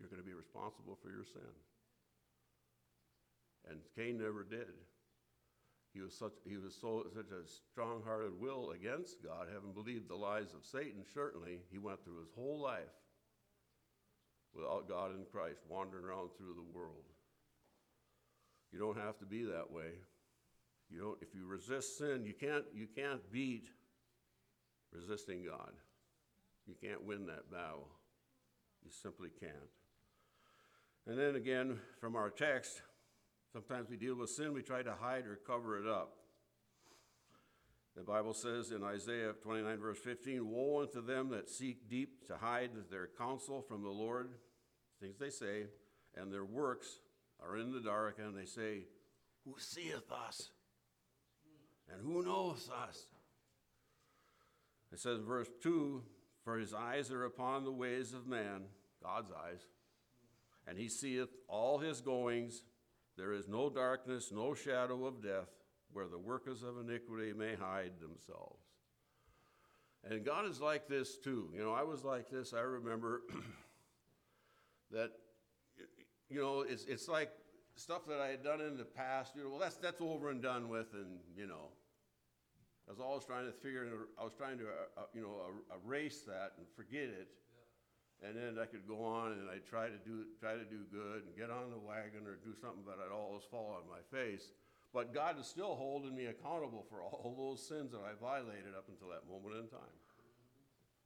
[0.00, 1.42] You're going to be responsible for your sin.
[3.70, 4.74] And Cain never did.
[5.96, 10.14] He was such he was so such a strong-hearted will against God, having believed the
[10.14, 11.02] lies of Satan.
[11.14, 12.92] Certainly, he went through his whole life
[14.54, 17.04] without God in Christ, wandering around through the world.
[18.72, 19.92] You don't have to be that way.
[20.90, 21.18] You don't.
[21.22, 22.66] If you resist sin, you can't.
[22.74, 23.70] You can't beat
[24.92, 25.72] resisting God.
[26.66, 27.88] You can't win that battle.
[28.84, 29.72] You simply can't.
[31.06, 32.82] And then again, from our text,
[33.56, 36.18] Sometimes we deal with sin, we try to hide or cover it up.
[37.96, 42.36] The Bible says in Isaiah 29, verse 15 Woe unto them that seek deep to
[42.36, 44.28] hide their counsel from the Lord,
[45.00, 45.68] things they say,
[46.14, 46.98] and their works
[47.42, 48.88] are in the dark, and they say,
[49.46, 50.50] Who seeth us?
[51.90, 53.06] And who knoweth us?
[54.92, 56.02] It says, verse 2
[56.44, 58.64] For his eyes are upon the ways of man,
[59.02, 59.60] God's eyes,
[60.68, 62.60] and he seeth all his goings
[63.16, 65.48] there is no darkness, no shadow of death,
[65.92, 68.62] where the workers of iniquity may hide themselves.
[70.08, 71.50] And God is like this too.
[71.54, 72.52] You know, I was like this.
[72.52, 73.22] I remember
[74.92, 75.12] that,
[76.28, 77.30] you know, it's, it's like
[77.74, 79.34] stuff that I had done in the past.
[79.34, 81.70] You know, well, that's, that's over and done with, and, you know,
[82.86, 83.86] I was always trying to figure,
[84.20, 87.28] I was trying to, uh, uh, you know, er- erase that and forget it.
[88.24, 91.28] And then I could go on and I'd try to do, try to do good
[91.28, 94.52] and get on the wagon or do something, but I'd always fall on my face.
[94.94, 98.88] But God is still holding me accountable for all those sins that I violated up
[98.88, 99.96] until that moment in time.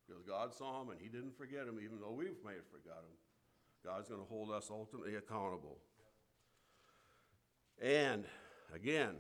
[0.07, 3.03] Because God saw them and He didn't forget them, even though we may have forgot
[3.03, 3.19] them.
[3.85, 5.79] God's going to hold us ultimately accountable.
[7.83, 8.25] And
[8.75, 9.15] again,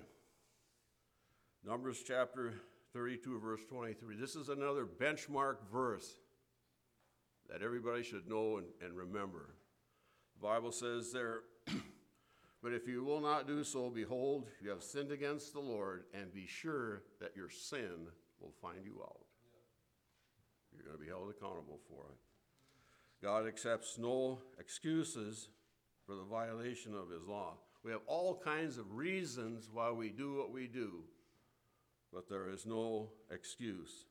[1.64, 2.54] Numbers chapter
[2.94, 4.16] 32, verse 23.
[4.16, 6.16] This is another benchmark verse
[7.50, 9.54] that everybody should know and, and remember.
[10.40, 11.40] The Bible says there,
[12.62, 16.32] But if you will not do so, behold, you have sinned against the Lord, and
[16.32, 18.08] be sure that your sin
[18.38, 19.24] will find you out.
[20.74, 22.18] You're going to be held accountable for it.
[23.24, 25.48] God accepts no excuses
[26.06, 27.54] for the violation of his law.
[27.82, 31.04] We have all kinds of reasons why we do what we do,
[32.12, 34.04] but there is no excuse.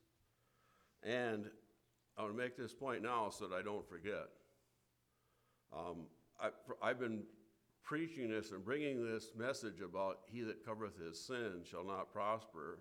[1.04, 1.46] And
[2.20, 4.28] I want to make this point now so that I don't forget.
[5.72, 6.02] Um,
[6.38, 6.50] I,
[6.82, 7.22] I've been
[7.82, 12.80] preaching this and bringing this message about he that covereth his sin shall not prosper,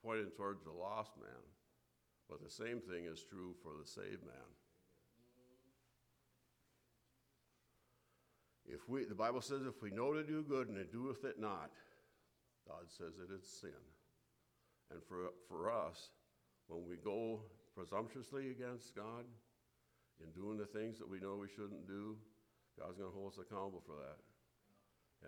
[0.00, 1.42] pointing towards the lost man.
[2.30, 4.46] But the same thing is true for the saved man.
[8.64, 11.40] If we, the Bible says, if we know to do good and it doeth it
[11.40, 11.72] not,
[12.68, 13.70] God says it is sin.
[14.92, 16.10] And for, for us,
[16.68, 17.40] when we go
[17.76, 19.28] presumptuously against God
[20.24, 22.16] in doing the things that we know we shouldn't do,
[22.80, 24.20] God's going to hold us accountable for that.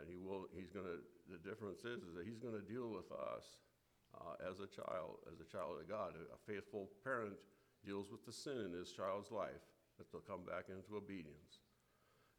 [0.01, 2.89] And he will, he's going to, the difference is, is that he's going to deal
[2.89, 3.61] with us
[4.17, 6.17] uh, as a child, as a child of God.
[6.17, 7.37] A, faithful parent
[7.85, 9.69] deals with the sin in his child's life
[10.01, 11.61] that they'll come back into obedience.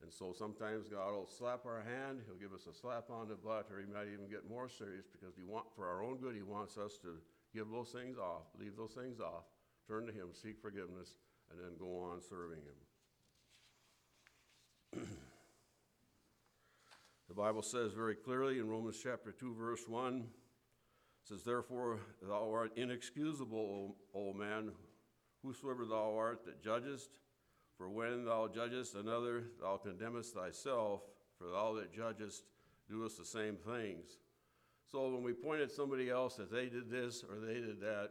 [0.01, 3.35] And so sometimes God will slap our hand, He'll give us a slap on the
[3.35, 6.35] butt, or He might even get more serious because He want for our own good,
[6.35, 7.19] He wants us to
[7.53, 9.43] give those things off, leave those things off,
[9.89, 11.15] turn to Him, seek forgiveness,
[11.49, 12.59] and then go on serving
[14.93, 15.01] Him.
[17.27, 20.25] the Bible says very clearly in Romans chapter 2, verse 1, it
[21.23, 24.71] says, Therefore thou art inexcusable, O, o man,
[25.43, 27.09] whosoever thou art that judgest,
[27.75, 31.01] for when thou judgest another, thou condemnest thyself,
[31.39, 32.43] for thou that judgest
[32.89, 34.19] doest the same things.
[34.91, 38.09] So when we point at somebody else that they did this or they did that,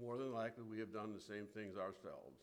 [0.00, 2.40] more than likely we have done the same things ourselves.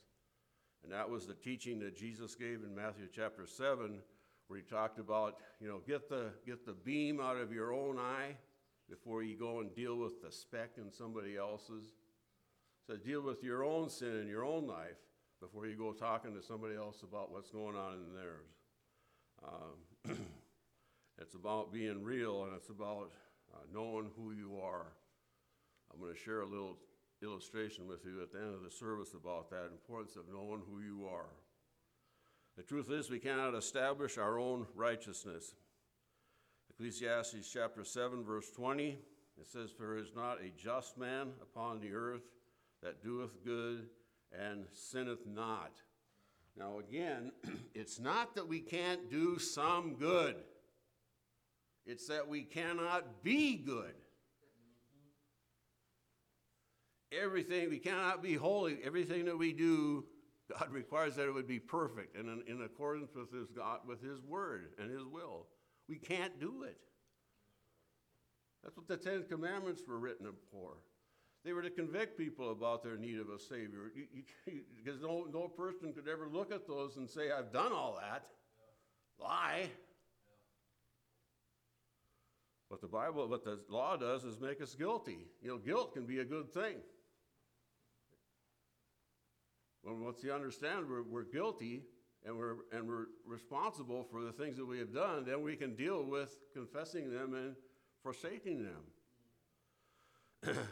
[0.83, 3.99] And that was the teaching that Jesus gave in Matthew chapter 7,
[4.47, 7.99] where he talked about, you know, get the, get the beam out of your own
[7.99, 8.35] eye
[8.89, 11.93] before you go and deal with the speck in somebody else's.
[12.87, 14.97] So deal with your own sin in your own life
[15.39, 18.47] before you go talking to somebody else about what's going on in theirs.
[19.43, 20.17] Um,
[21.19, 23.11] it's about being real and it's about
[23.53, 24.87] uh, knowing who you are.
[25.93, 26.77] I'm going to share a little
[27.23, 30.81] illustration with you at the end of the service about that importance of knowing who
[30.81, 31.29] you are.
[32.57, 35.53] The truth is, we cannot establish our own righteousness.
[36.69, 38.97] Ecclesiastes chapter 7, verse 20,
[39.39, 42.23] it says, there is not a just man upon the earth
[42.83, 43.87] that doeth good
[44.37, 45.71] and sinneth not.
[46.57, 47.31] Now, again,
[47.73, 50.35] it's not that we can't do some good,
[51.85, 53.93] it's that we cannot be good.
[57.11, 58.77] Everything, we cannot be holy.
[58.83, 60.05] Everything that we do,
[60.57, 64.01] God requires that it would be perfect and in, in accordance with his, God, with
[64.01, 65.47] his word and his will.
[65.89, 66.77] We can't do it.
[68.63, 70.77] That's what the Ten Commandments were written for.
[71.43, 73.91] They were to convict people about their need of a Savior.
[74.45, 78.27] Because no, no person could ever look at those and say, I've done all that.
[79.19, 79.25] Yeah.
[79.25, 79.69] Lie.
[82.67, 85.27] What the Bible, what the law does is make us guilty.
[85.41, 86.75] You know, guilt can be a good thing.
[89.83, 91.83] Well, once you understand we're, we're guilty
[92.25, 95.75] and we're, and we're responsible for the things that we have done, then we can
[95.75, 97.55] deal with confessing them and
[98.03, 100.55] forsaking them.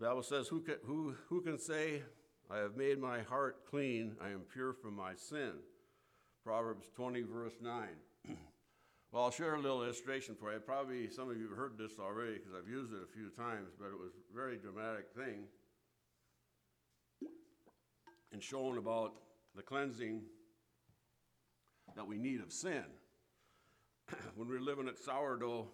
[0.00, 2.02] The Bible says, who can, who, who can say,
[2.50, 5.52] I have made my heart clean, I am pure from my sin?
[6.42, 7.86] Proverbs 20, verse 9.
[9.12, 10.58] well, I'll share a little illustration for you.
[10.60, 13.72] Probably some of you have heard this already because I've used it a few times,
[13.78, 15.44] but it was a very dramatic thing
[18.32, 19.12] in showing about
[19.56, 20.22] the cleansing
[21.96, 22.84] that we need of sin.
[24.34, 25.68] when we were living at Sourdough,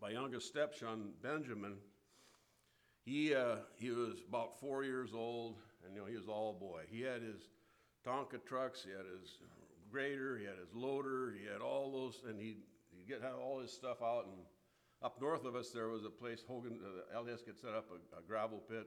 [0.00, 1.76] my youngest stepson, Benjamin,
[3.04, 6.82] he, uh, he was about four years old, and you know, he was all boy.
[6.90, 7.48] He had his
[8.06, 9.30] Tonka trucks, he had his
[9.90, 12.58] grader, he had his loader, he had all those, and he'd,
[12.90, 14.26] he'd get all his stuff out.
[14.26, 14.36] And
[15.02, 18.18] up north of us, there was a place, Hogan, uh, LDS had set up a,
[18.18, 18.86] a gravel pit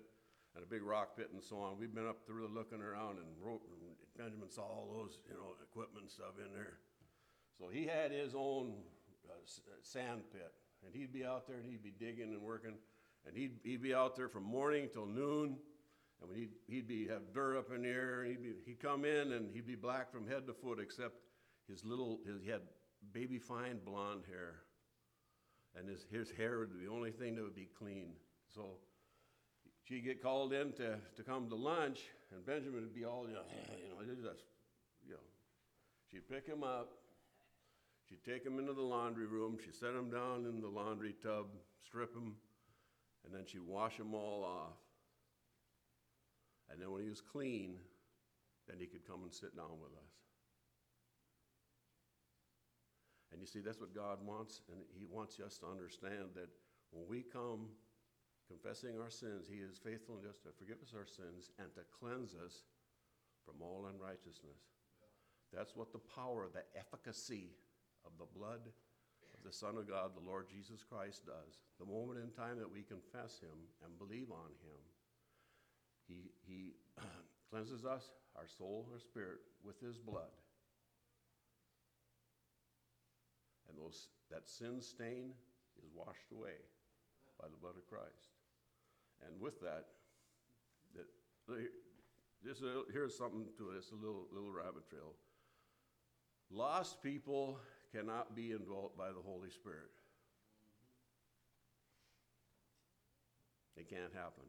[0.56, 1.78] and a big rock pit and so on.
[1.80, 5.56] We've been up through looking around and wrote, and Benjamin saw all those, you know,
[5.64, 6.80] equipment and stuff in there.
[7.58, 8.74] So he had his own
[9.30, 10.52] uh, uh, sand pit,
[10.86, 12.74] and he'd be out there and he'd be digging and working,
[13.26, 15.58] and he'd, he'd be out there from morning till noon.
[16.20, 19.06] And when he'd, he'd be have dirt up in the air, he'd, be, he'd come
[19.06, 21.16] in and he'd be black from head to foot, except
[21.68, 22.62] his little, his, he had
[23.14, 24.62] baby fine blonde hair.
[25.76, 28.12] And his, his hair would be the only thing that would be clean.
[28.54, 28.78] So
[29.84, 32.02] she'd get called in to, to come to lunch,
[32.32, 33.42] and Benjamin would be all, you know,
[34.02, 34.46] you know, just,
[35.06, 35.20] you know.
[36.10, 36.92] She'd pick him up,
[38.10, 41.48] she'd take him into the laundry room, she'd set him down in the laundry tub,
[41.86, 42.36] strip him,
[43.26, 44.78] and then she'd wash him all off.
[46.70, 47.76] And then when he was clean,
[48.68, 50.12] then he could come and sit down with us.
[53.32, 56.50] And you see, that's what God wants, and He wants us to understand that
[56.92, 57.68] when we come
[58.52, 61.88] confessing our sins, He is faithful and just to forgive us our sins and to
[61.88, 62.68] cleanse us
[63.47, 64.60] from all unrighteousness.
[65.56, 67.56] That's what the power, the efficacy
[68.04, 68.68] of the blood
[69.32, 71.64] of the Son of God, the Lord Jesus Christ, does.
[71.80, 74.80] The moment in time that we confess Him and believe on Him,
[76.08, 76.76] He, he
[77.49, 80.36] cleanses us, our soul, our spirit, with His blood.
[83.70, 85.32] And those, that sin stain
[85.80, 86.60] is washed away
[87.39, 88.31] by the blood of Christ.
[89.26, 89.86] And with that,
[90.96, 91.08] that
[92.92, 95.14] here's something to this, a little, little rabbit trail.
[96.50, 97.60] Lost people
[97.92, 99.92] cannot be indwelt by the Holy Spirit.
[103.78, 104.44] It can't happen.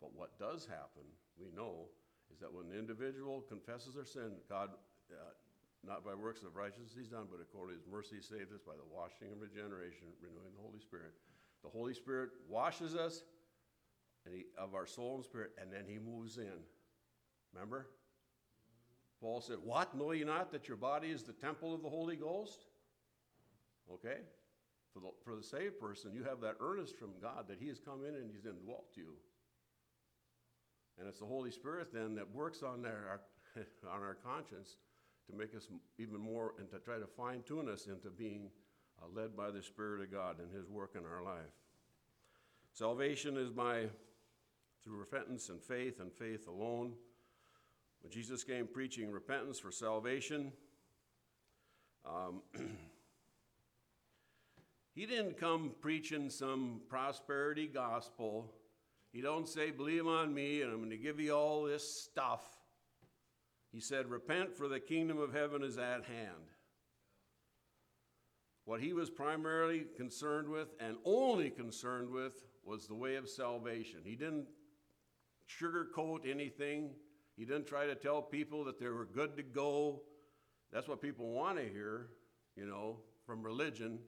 [0.00, 1.88] But what does happen, we know,
[2.32, 4.70] is that when the individual confesses their sin, God,
[5.10, 5.32] uh,
[5.86, 8.76] not by works of righteousness he's done, but according to his mercy, saved us by
[8.76, 11.12] the washing and regeneration, renewing the Holy Spirit.
[11.62, 13.22] The Holy Spirit washes us
[14.26, 16.62] and he, of our soul and spirit, and then he moves in.
[17.52, 17.86] Remember?
[19.20, 19.96] Paul said, What?
[19.96, 22.66] Know ye not that your body is the temple of the Holy Ghost?
[23.92, 24.18] Okay?
[24.92, 27.78] For the, for the saved person, you have that earnest from God that he has
[27.78, 29.14] come in and he's indwelt you.
[30.98, 33.20] And it's the Holy Spirit then that works on, their,
[33.56, 34.76] on our conscience
[35.28, 35.68] to make us
[35.98, 38.50] even more and to try to fine tune us into being
[39.02, 41.50] uh, led by the Spirit of God and His work in our life.
[42.72, 43.86] Salvation is by
[44.84, 46.92] through repentance and faith and faith alone.
[48.02, 50.52] When Jesus came preaching repentance for salvation,
[52.04, 52.42] um,
[54.94, 58.52] he didn't come preaching some prosperity gospel.
[59.10, 62.42] He don't say, "Believe on me, and I'm going to give you all this stuff."
[63.74, 66.52] He said, Repent, for the kingdom of heaven is at hand.
[68.66, 73.98] What he was primarily concerned with and only concerned with was the way of salvation.
[74.04, 74.46] He didn't
[75.48, 76.90] sugarcoat anything,
[77.36, 80.02] he didn't try to tell people that they were good to go.
[80.72, 82.08] That's what people want to hear,
[82.56, 83.98] you know, from religion.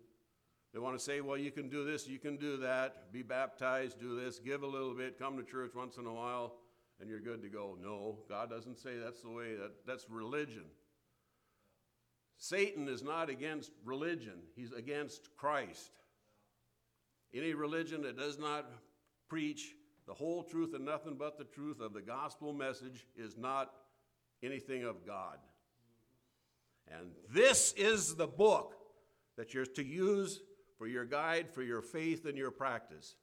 [0.73, 3.99] They want to say, well, you can do this, you can do that, be baptized,
[3.99, 6.55] do this, give a little bit, come to church once in a while
[7.01, 7.77] and you're good to go.
[7.81, 10.65] No, God doesn't say that's the way, that, that's religion.
[12.39, 15.93] Satan is not against religion, he's against Christ.
[17.35, 18.67] Any religion that does not
[19.29, 19.75] preach
[20.07, 23.73] the whole truth and nothing but the truth of the gospel message is not
[24.43, 25.39] anything of God.
[26.89, 28.75] And this is the book
[29.37, 30.41] that you're to use
[30.79, 33.17] for your guide, for your faith, and your practice.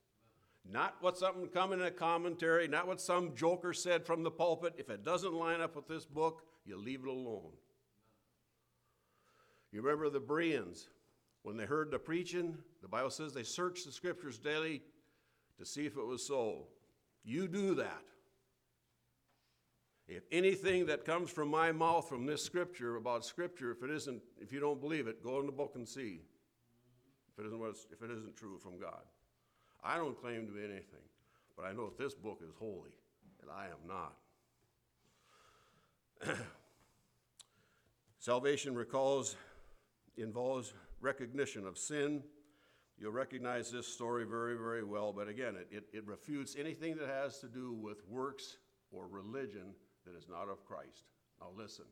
[0.69, 4.73] Not what something come in a commentary, not what some joker said from the pulpit.
[4.77, 7.51] If it doesn't line up with this book, you leave it alone.
[9.71, 10.87] You remember the Bereans,
[11.41, 14.81] when they heard the preaching, the Bible says they searched the scriptures daily
[15.57, 16.67] to see if it was so.
[17.23, 18.03] You do that.
[20.07, 24.21] If anything that comes from my mouth from this scripture about scripture, if it isn't,
[24.39, 26.19] if you don't believe it, go in the book and see.
[27.31, 29.01] If it isn't, if it isn't true from God.
[29.83, 31.03] I don't claim to be anything,
[31.55, 32.91] but I know that this book is holy,
[33.41, 33.87] and I am
[36.27, 36.37] not.
[38.19, 39.35] Salvation recalls,
[40.15, 42.23] involves recognition of sin.
[43.03, 47.09] You'll recognize this story very, very well, but again, it, it, it refutes anything that
[47.09, 48.59] has to do with works
[48.93, 49.73] or religion
[50.05, 51.03] that is not of Christ.
[51.41, 51.83] Now, listen.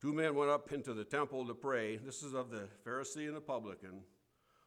[0.00, 1.98] Two men went up into the temple to pray.
[1.98, 4.00] This is of the Pharisee and the publican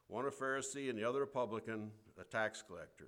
[0.06, 1.90] one a Pharisee and the other a publican,
[2.22, 3.08] a tax collector.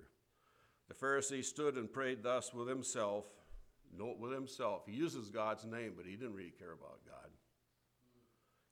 [0.88, 3.26] The Pharisee stood and prayed thus with himself.
[3.96, 4.82] Note with himself.
[4.86, 7.30] He uses God's name, but he didn't really care about God.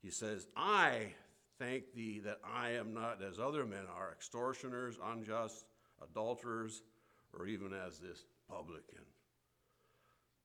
[0.01, 1.13] He says, I
[1.59, 5.65] thank thee that I am not as other men are, extortioners, unjust,
[6.01, 6.83] adulterers,
[7.37, 9.05] or even as this publican.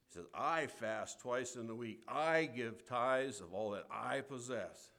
[0.08, 2.02] He says, I fast twice in the week.
[2.08, 4.90] I give tithes of all that I possess.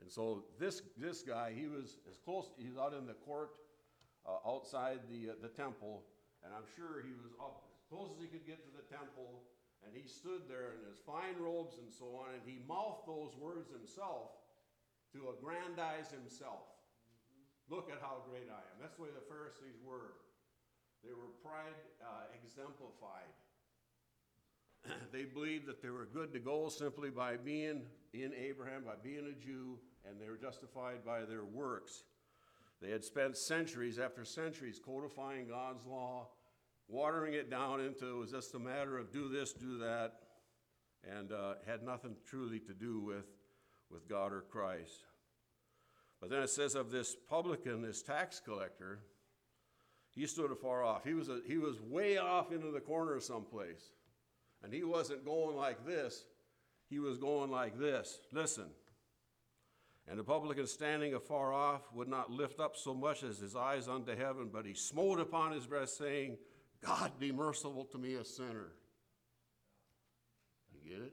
[0.00, 3.50] And so this, this guy, he was as close, he was out in the court
[4.26, 6.02] uh, outside the, uh, the temple,
[6.44, 9.44] and I'm sure he was up as close as he could get to the temple,
[9.84, 13.32] and he stood there in his fine robes and so on, and he mouthed those
[13.38, 14.36] words himself
[15.16, 16.68] to aggrandize himself.
[17.68, 18.76] Look at how great I am.
[18.80, 20.20] That's the way the Pharisees were.
[21.02, 23.32] They were pride uh, exemplified.
[25.12, 29.26] they believed that they were good to go simply by being in Abraham, by being
[29.26, 32.04] a Jew, and they were justified by their works.
[32.80, 36.28] They had spent centuries after centuries codifying God's law,
[36.88, 40.12] watering it down into it was just a matter of do this, do that,
[41.08, 43.26] and uh, had nothing truly to do with,
[43.90, 45.04] with God or Christ.
[46.20, 49.00] But then it says of this publican, this tax collector,
[50.10, 51.04] he stood afar off.
[51.04, 53.92] He was, a, he was way off into the corner someplace.
[54.62, 56.24] And he wasn't going like this,
[56.88, 58.18] he was going like this.
[58.32, 58.66] Listen.
[60.08, 63.88] And the publican standing afar off would not lift up so much as his eyes
[63.88, 66.38] unto heaven, but he smote upon his breast, saying,
[66.80, 68.68] God be merciful to me, a sinner.
[70.72, 71.12] You get it?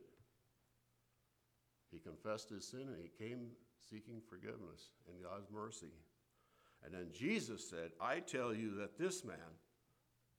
[1.94, 5.94] He confessed his sin and he came seeking forgiveness and God's mercy.
[6.84, 9.62] And then Jesus said, I tell you that this man,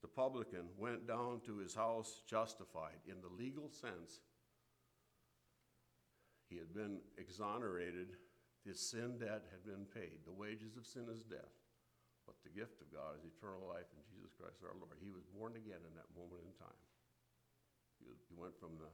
[0.03, 4.21] the publican, went down to his house justified in the legal sense.
[6.51, 8.19] He had been exonerated,
[8.67, 10.27] his sin debt had been paid.
[10.27, 11.55] The wages of sin is death,
[12.27, 14.99] but the gift of God is eternal life in Jesus Christ our Lord.
[15.01, 16.83] He was born again in that moment in time.
[18.03, 18.91] He, went from the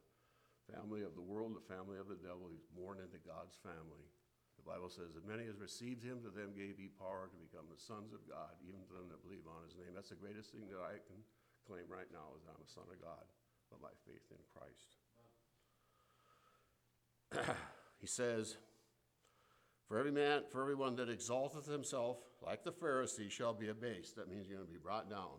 [0.71, 2.47] family of the world, the family of the devil.
[2.47, 4.07] He was born into God's family.
[4.57, 7.66] The Bible says, As many as received him, to them gave he power to become
[7.66, 9.97] the sons of God, even to them that believe on his name.
[9.97, 11.21] That's the greatest thing that I can
[11.66, 13.27] claim right now is that I'm a son of God
[13.79, 14.99] by faith in Christ.
[18.01, 18.57] he says,
[19.87, 24.16] For every man, for everyone that exalteth himself, like the Pharisee, shall be abased.
[24.16, 25.39] That means you're going to be brought down.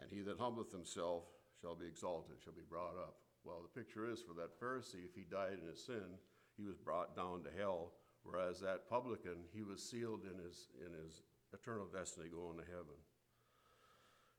[0.00, 1.24] And he that humbleth himself
[1.62, 3.14] shall be exalted, shall be brought up.
[3.44, 6.18] Well, the picture is for that Pharisee, if he died in his sin,
[6.56, 7.92] he was brought down to hell,
[8.24, 11.22] whereas that publican, he was sealed in his, in his
[11.54, 12.98] eternal destiny going to heaven.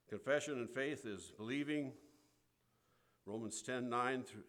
[0.09, 1.93] Confession and faith is believing.
[3.25, 4.43] Romans 10 9 through,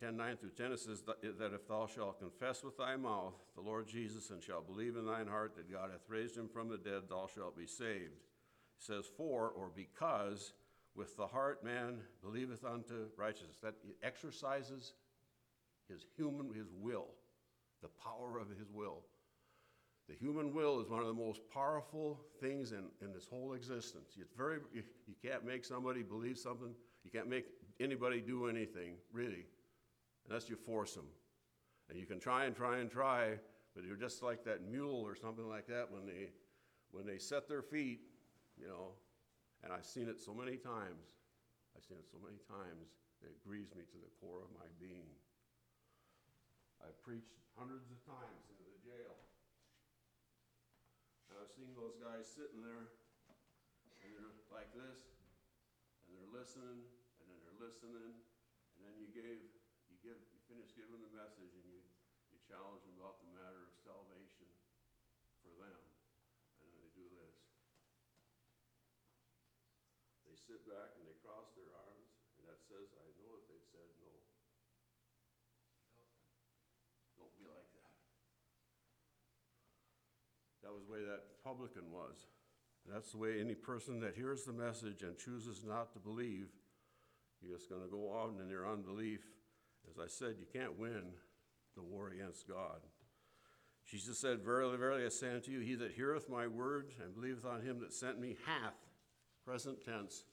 [0.00, 3.62] 10, 9 through 10, it says that if thou shalt confess with thy mouth the
[3.62, 6.76] Lord Jesus and shalt believe in thine heart that God hath raised him from the
[6.76, 8.12] dead, thou shalt be saved.
[8.12, 10.52] It says, for or because
[10.98, 13.58] with the heart man believeth unto righteousness.
[13.62, 14.94] That exercises
[15.88, 17.06] his human, his will,
[17.80, 19.04] the power of his will.
[20.08, 24.16] The human will is one of the most powerful things in, in this whole existence.
[24.20, 26.74] It's very, you, you can't make somebody believe something.
[27.04, 27.46] You can't make
[27.78, 29.46] anybody do anything, really,
[30.28, 31.06] unless you force them.
[31.88, 33.34] And you can try and try and try,
[33.74, 36.30] but you're just like that mule or something like that when they,
[36.90, 38.00] when they set their feet,
[38.58, 38.92] you know,
[39.62, 41.18] and I've seen it so many times.
[41.74, 44.66] I've seen it so many times that it grieves me to the core of my
[44.78, 45.14] being.
[46.78, 49.18] I've preached hundreds of times into the jail.
[51.28, 52.88] And I've seen those guys sitting there,
[54.02, 55.10] and they're like this,
[56.06, 56.86] and they're listening,
[57.20, 59.38] and then they're listening, and then you gave,
[59.90, 61.82] you give, you finish giving the message, and you,
[62.32, 64.48] you challenge them about the matter of salvation
[65.44, 65.82] for them,
[66.62, 67.36] and then they do this.
[70.24, 73.70] They sit back and they cross their arms, and that says, I know that they've
[73.72, 74.12] said no.
[77.18, 77.94] Don't be like that.
[80.62, 82.28] That was the way that publican was.
[82.86, 86.48] That's the way any person that hears the message and chooses not to believe,
[87.40, 89.20] you're just going to go on in your unbelief.
[89.90, 91.12] As I said, you can't win
[91.76, 92.80] the war against God.
[93.86, 97.44] Jesus said, Verily, verily, I say unto you, he that heareth my word and believeth
[97.44, 98.74] on him that sent me hath,
[99.44, 100.24] present tense,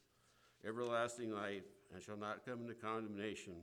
[0.67, 1.63] everlasting life,
[1.93, 3.55] and shall not come into condemnation,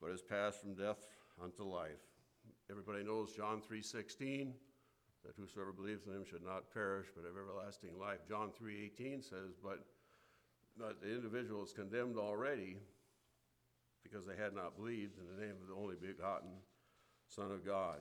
[0.00, 1.06] but is passed from death
[1.42, 2.00] unto life.
[2.70, 4.54] Everybody knows John 3:16,
[5.24, 8.26] that whosoever believes in him should not perish, but have everlasting life.
[8.28, 9.84] John 3:18 says, but,
[10.76, 12.78] but the individual is condemned already
[14.02, 16.50] because they had not believed in the name of the only begotten
[17.28, 18.00] Son of God.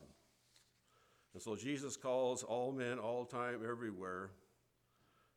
[1.33, 4.31] And so Jesus calls all men, all time, everywhere,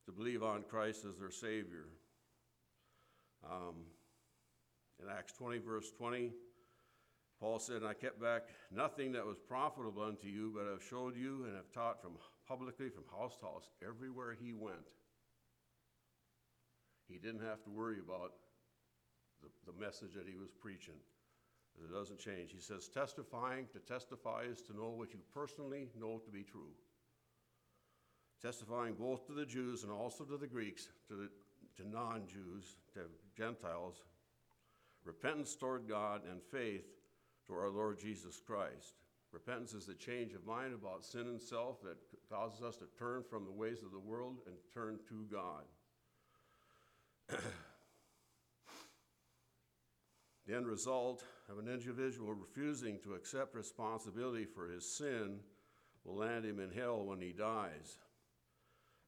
[0.06, 1.86] to believe on Christ as their Savior.
[3.50, 3.74] Um,
[5.02, 6.32] in Acts 20, verse 20,
[7.40, 10.82] Paul said, And I kept back nothing that was profitable unto you, but I have
[10.82, 12.12] showed you and have taught from
[12.48, 14.92] publicly from house to house everywhere he went.
[17.08, 18.32] He didn't have to worry about
[19.42, 20.94] the, the message that he was preaching.
[21.82, 22.52] It doesn't change.
[22.52, 26.72] He says, testifying, to testify is to know what you personally know to be true.
[28.40, 31.28] Testifying both to the Jews and also to the Greeks, to, the,
[31.76, 33.00] to non Jews, to
[33.36, 34.02] Gentiles,
[35.04, 36.86] repentance toward God and faith
[37.46, 38.94] to our Lord Jesus Christ.
[39.32, 41.96] Repentance is the change of mind about sin and self that
[42.30, 45.64] causes us to turn from the ways of the world and turn to God.
[50.46, 55.40] the end result of an individual refusing to accept responsibility for his sin
[56.04, 57.98] will land him in hell when he dies.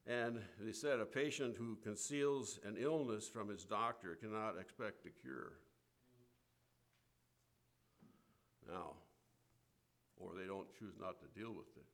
[0.07, 5.09] And they said a patient who conceals an illness from his doctor cannot expect a
[5.09, 5.53] cure.
[8.65, 8.93] Now,
[10.15, 11.85] or they don't choose not to deal with it.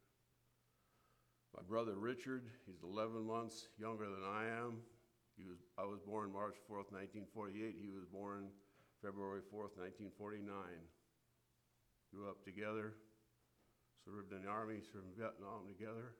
[1.58, 4.78] My brother Richard, he's 11 months younger than I am.
[5.36, 7.78] He was, I was born March 4th, 1948.
[7.82, 8.50] He was born
[9.02, 10.46] February 4th, 1949.
[12.14, 12.94] Grew up together,
[14.06, 16.14] served in the Army, served in Vietnam together.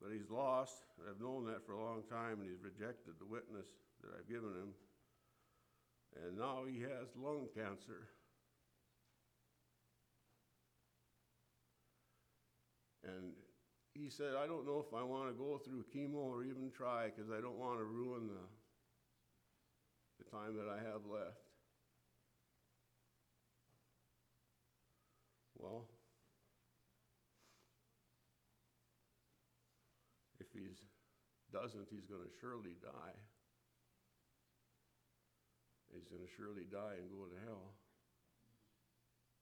[0.00, 0.84] But he's lost.
[1.08, 3.66] I've known that for a long time, and he's rejected the witness
[4.02, 4.70] that I've given him.
[6.24, 8.08] And now he has lung cancer.
[13.04, 13.32] And
[13.94, 17.06] he said, I don't know if I want to go through chemo or even try
[17.06, 21.40] because I don't want to ruin the, the time that I have left.
[25.56, 25.86] Well,
[30.40, 30.68] if he
[31.56, 33.16] doesn't, he's going to surely die.
[35.88, 37.72] He's going to surely die and go to hell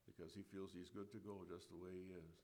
[0.07, 2.39] because he feels he's good to go just the way he is.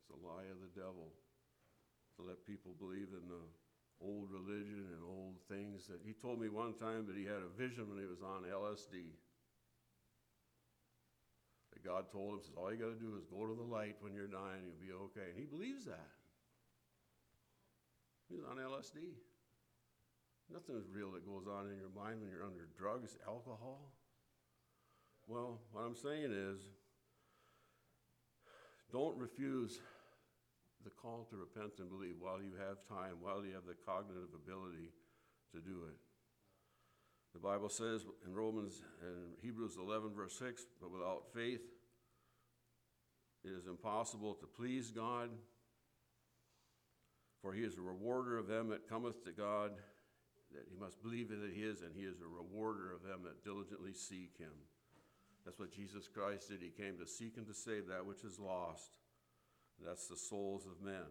[0.00, 1.12] It's a lie of the devil
[2.16, 3.44] to let people believe in the
[4.00, 7.52] old religion and old things that he told me one time that he had a
[7.60, 9.12] vision when he was on LSD.
[11.74, 14.00] That God told him, says, all you got to do is go to the light
[14.00, 15.34] when you're dying, you'll be okay.
[15.34, 16.17] And he believes that.
[18.28, 19.16] He was on LSD.
[20.52, 23.92] Nothing is real that goes on in your mind when you're under drugs, alcohol.
[25.26, 26.60] Well, what I'm saying is,
[28.90, 29.80] don't refuse
[30.84, 34.32] the call to repent and believe while you have time, while you have the cognitive
[34.34, 34.92] ability
[35.52, 35.96] to do it.
[37.34, 41.60] The Bible says in Romans and Hebrews 11, verse 6, but without faith,
[43.44, 45.28] it is impossible to please God,
[47.42, 49.72] for he is a rewarder of them that cometh to God,
[50.52, 53.44] that he must believe that he is, and he is a rewarder of them that
[53.44, 54.52] diligently seek him.
[55.44, 56.60] That's what Jesus Christ did.
[56.60, 58.90] He came to seek and to save that which is lost.
[59.84, 61.06] That's the souls of men.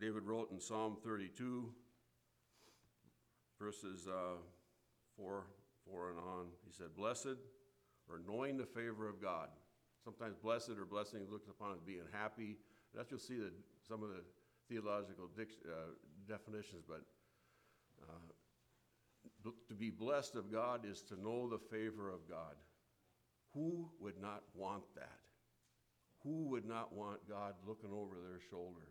[0.00, 1.72] David wrote in Psalm 32,
[3.58, 4.38] verses uh,
[5.16, 5.44] 4,
[5.90, 7.38] 4 and on, he said, Blessed
[8.08, 9.48] or knowing the favor of God.
[10.02, 12.56] Sometimes blessed or blessing looked upon as being happy.
[12.94, 13.52] That's you'll see the,
[13.86, 14.22] some of the
[14.68, 15.92] theological dic- uh,
[16.28, 17.02] definitions, but
[18.02, 22.54] uh, to be blessed of God is to know the favor of God.
[23.54, 25.18] Who would not want that?
[26.22, 28.86] Who would not want God looking over their shoulder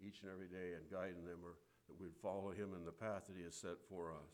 [0.00, 1.54] each and every day and guiding them, or
[1.88, 4.30] that we'd follow Him in the path that He has set for us?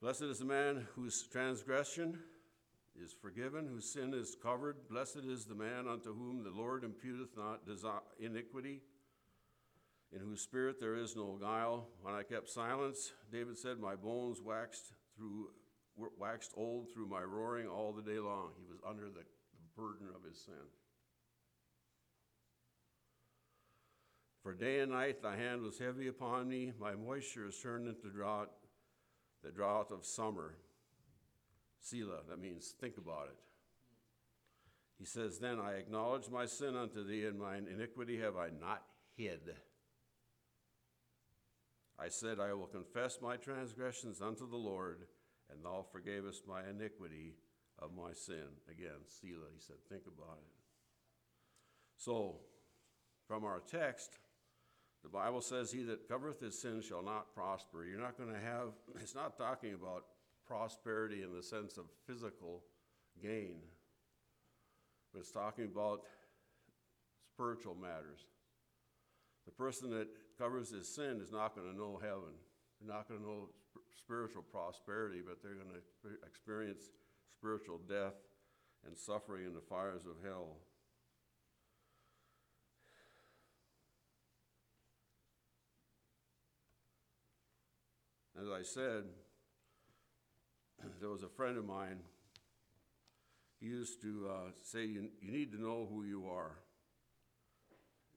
[0.00, 2.18] Blessed is the man whose transgression
[2.98, 4.88] is forgiven, whose sin is covered.
[4.88, 7.60] Blessed is the man unto whom the Lord imputeth not
[8.18, 8.82] iniquity,
[10.12, 11.88] in whose spirit there is no guile.
[12.02, 15.48] When I kept silence, David said, My bones waxed through
[16.18, 18.52] waxed old through my roaring all the day long.
[18.58, 19.24] He was under the
[19.76, 20.54] burden of his sin.
[24.42, 28.08] For day and night thy hand was heavy upon me, my moisture is turned into
[28.08, 28.50] drought,
[29.44, 30.54] the drought of summer.
[31.80, 33.38] Selah, that means think about it.
[34.98, 38.82] He says, Then I acknowledge my sin unto thee, and mine iniquity have I not
[39.16, 39.54] hid.
[41.98, 45.06] I said, I will confess my transgressions unto the Lord,
[45.50, 47.34] and thou forgavest my iniquity
[47.78, 48.44] of my sin.
[48.70, 50.52] Again, Selah, he said, think about it.
[51.96, 52.36] So,
[53.26, 54.18] from our text,
[55.02, 57.84] the Bible says, He that covereth his sin shall not prosper.
[57.84, 58.68] You're not going to have,
[59.00, 60.04] it's not talking about
[60.50, 62.64] prosperity in the sense of physical
[63.22, 63.60] gain,
[65.12, 66.00] but it's talking about
[67.32, 68.26] spiritual matters.
[69.46, 72.34] The person that covers his sin is not going to know heaven.
[72.80, 73.48] They're not going to know
[73.96, 76.90] spiritual prosperity, but they're going to experience
[77.38, 78.14] spiritual death
[78.84, 80.56] and suffering in the fires of hell.
[88.40, 89.04] As I said,
[91.00, 92.00] there was a friend of mine.
[93.58, 96.52] He used to uh, say, you, you need to know who you are.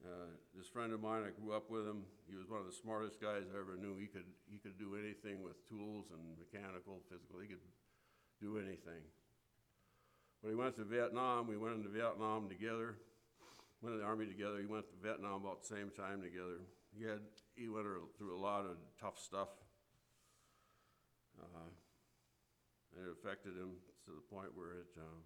[0.03, 2.03] Uh, this friend of mine, I grew up with him.
[2.27, 3.95] He was one of the smartest guys I ever knew.
[3.95, 7.39] He could, he could do anything with tools and mechanical, physical.
[7.39, 7.63] He could
[8.41, 9.07] do anything.
[10.43, 11.47] But he went to Vietnam.
[11.47, 12.95] We went into Vietnam together.
[13.81, 14.59] Went in the army together.
[14.59, 16.59] He went to Vietnam about the same time together.
[16.91, 17.19] He had
[17.55, 19.49] he went through a lot of tough stuff.
[21.39, 21.71] Uh,
[22.97, 25.21] it affected him to the point where it uh,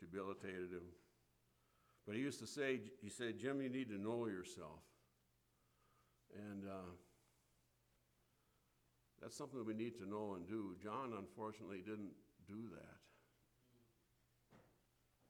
[0.00, 0.86] debilitated him.
[2.06, 4.80] But he used to say, he said, Jim, you need to know yourself.
[6.34, 6.94] And uh,
[9.20, 10.76] that's something we need to know and do.
[10.82, 12.14] John, unfortunately, didn't
[12.46, 13.00] do that.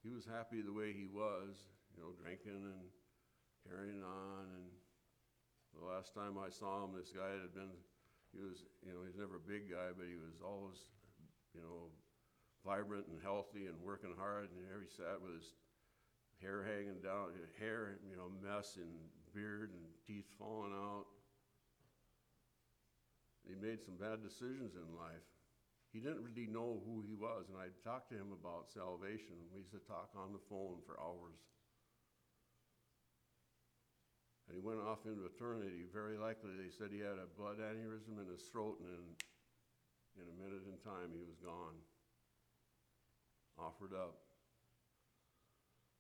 [0.05, 1.67] He was happy the way he was,
[1.97, 2.87] you know, drinking and
[3.67, 4.47] carrying on.
[4.55, 4.71] And
[5.75, 7.75] the last time I saw him, this guy had been,
[8.31, 10.79] he was, you know, he's never a big guy, but he was always,
[11.57, 11.89] you know,
[12.61, 14.53] vibrant and healthy and working hard.
[14.53, 15.57] And there he sat with his
[16.45, 18.93] hair hanging down, hair, you know, mess and
[19.33, 21.09] beard and teeth falling out.
[23.49, 25.25] He made some bad decisions in life.
[25.95, 29.39] He didn't really know who he was, and I talked to him about salvation.
[29.55, 31.41] We used to talk on the phone for hours.
[34.45, 35.87] And he went off into eternity.
[35.95, 39.17] Very likely, they said he had a blood aneurysm in his throat, and
[40.17, 41.77] in, a minute in time, he was gone.
[43.59, 44.17] Offered up.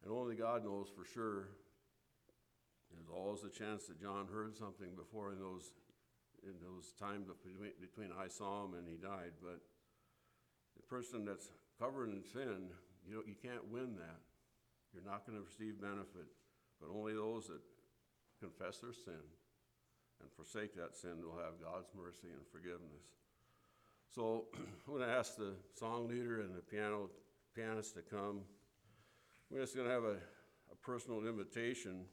[0.04, 1.48] And only God knows for sure.
[2.92, 5.72] There's always a chance that John heard something before in those
[6.44, 9.34] in those times between I saw him and he died.
[9.42, 9.58] But
[10.76, 11.50] the person that's
[11.80, 12.70] covered in sin,
[13.02, 14.22] you know, you can't win that.
[14.94, 16.30] You're not going to receive benefit.
[16.80, 17.64] But only those that
[18.38, 19.24] confess their sin
[20.20, 23.04] and forsake that sin will have God's mercy and forgiveness.
[24.14, 27.10] So I'm going to ask the song leader and the piano
[27.54, 28.40] pianist to come.
[29.50, 30.16] We're just going to have a,
[30.72, 32.04] a personal invitation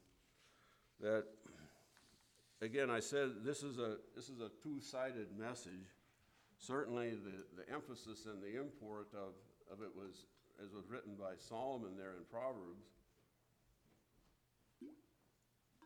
[1.00, 1.24] that,
[2.60, 5.88] again, I said this is a, this is a two sided message.
[6.58, 9.34] Certainly, the, the emphasis and the import of,
[9.72, 10.26] of it was,
[10.62, 12.84] as was written by Solomon there in Proverbs,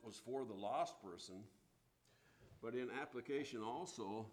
[0.05, 1.37] was for the lost person.
[2.63, 4.27] But in application also,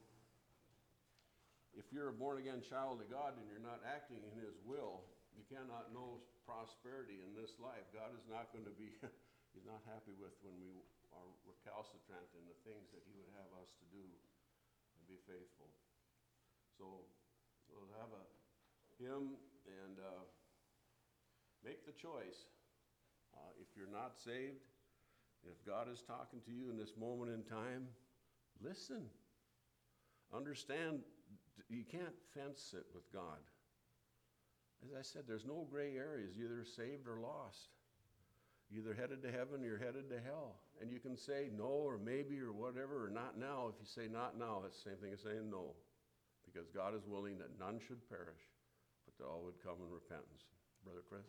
[1.75, 5.03] if you're a born again child of God and you're not acting in His will,
[5.35, 7.83] you cannot know prosperity in this life.
[7.91, 8.95] God is not going to be,
[9.53, 10.71] He's not happy with when we
[11.11, 15.67] are recalcitrant in the things that He would have us to do and be faithful.
[16.79, 17.07] So
[17.67, 18.25] we'll have a
[18.95, 19.35] hymn
[19.67, 20.23] and uh,
[21.63, 22.47] make the choice.
[23.35, 24.63] Uh, if you're not saved,
[25.43, 27.91] if God is talking to you in this moment in time,
[28.63, 29.11] listen.
[30.33, 31.03] Understand
[31.69, 33.39] you can't fence it with God.
[34.83, 37.73] As I said, there's no gray areas, either saved or lost.
[38.69, 40.57] You're either headed to heaven or you're headed to hell.
[40.81, 43.69] And you can say no or maybe or whatever or not now.
[43.69, 45.73] If you say not now, that's the same thing as saying no.
[46.45, 48.41] Because God is willing that none should perish,
[49.05, 50.49] but that all would come in repentance.
[50.83, 51.25] Brother Chris?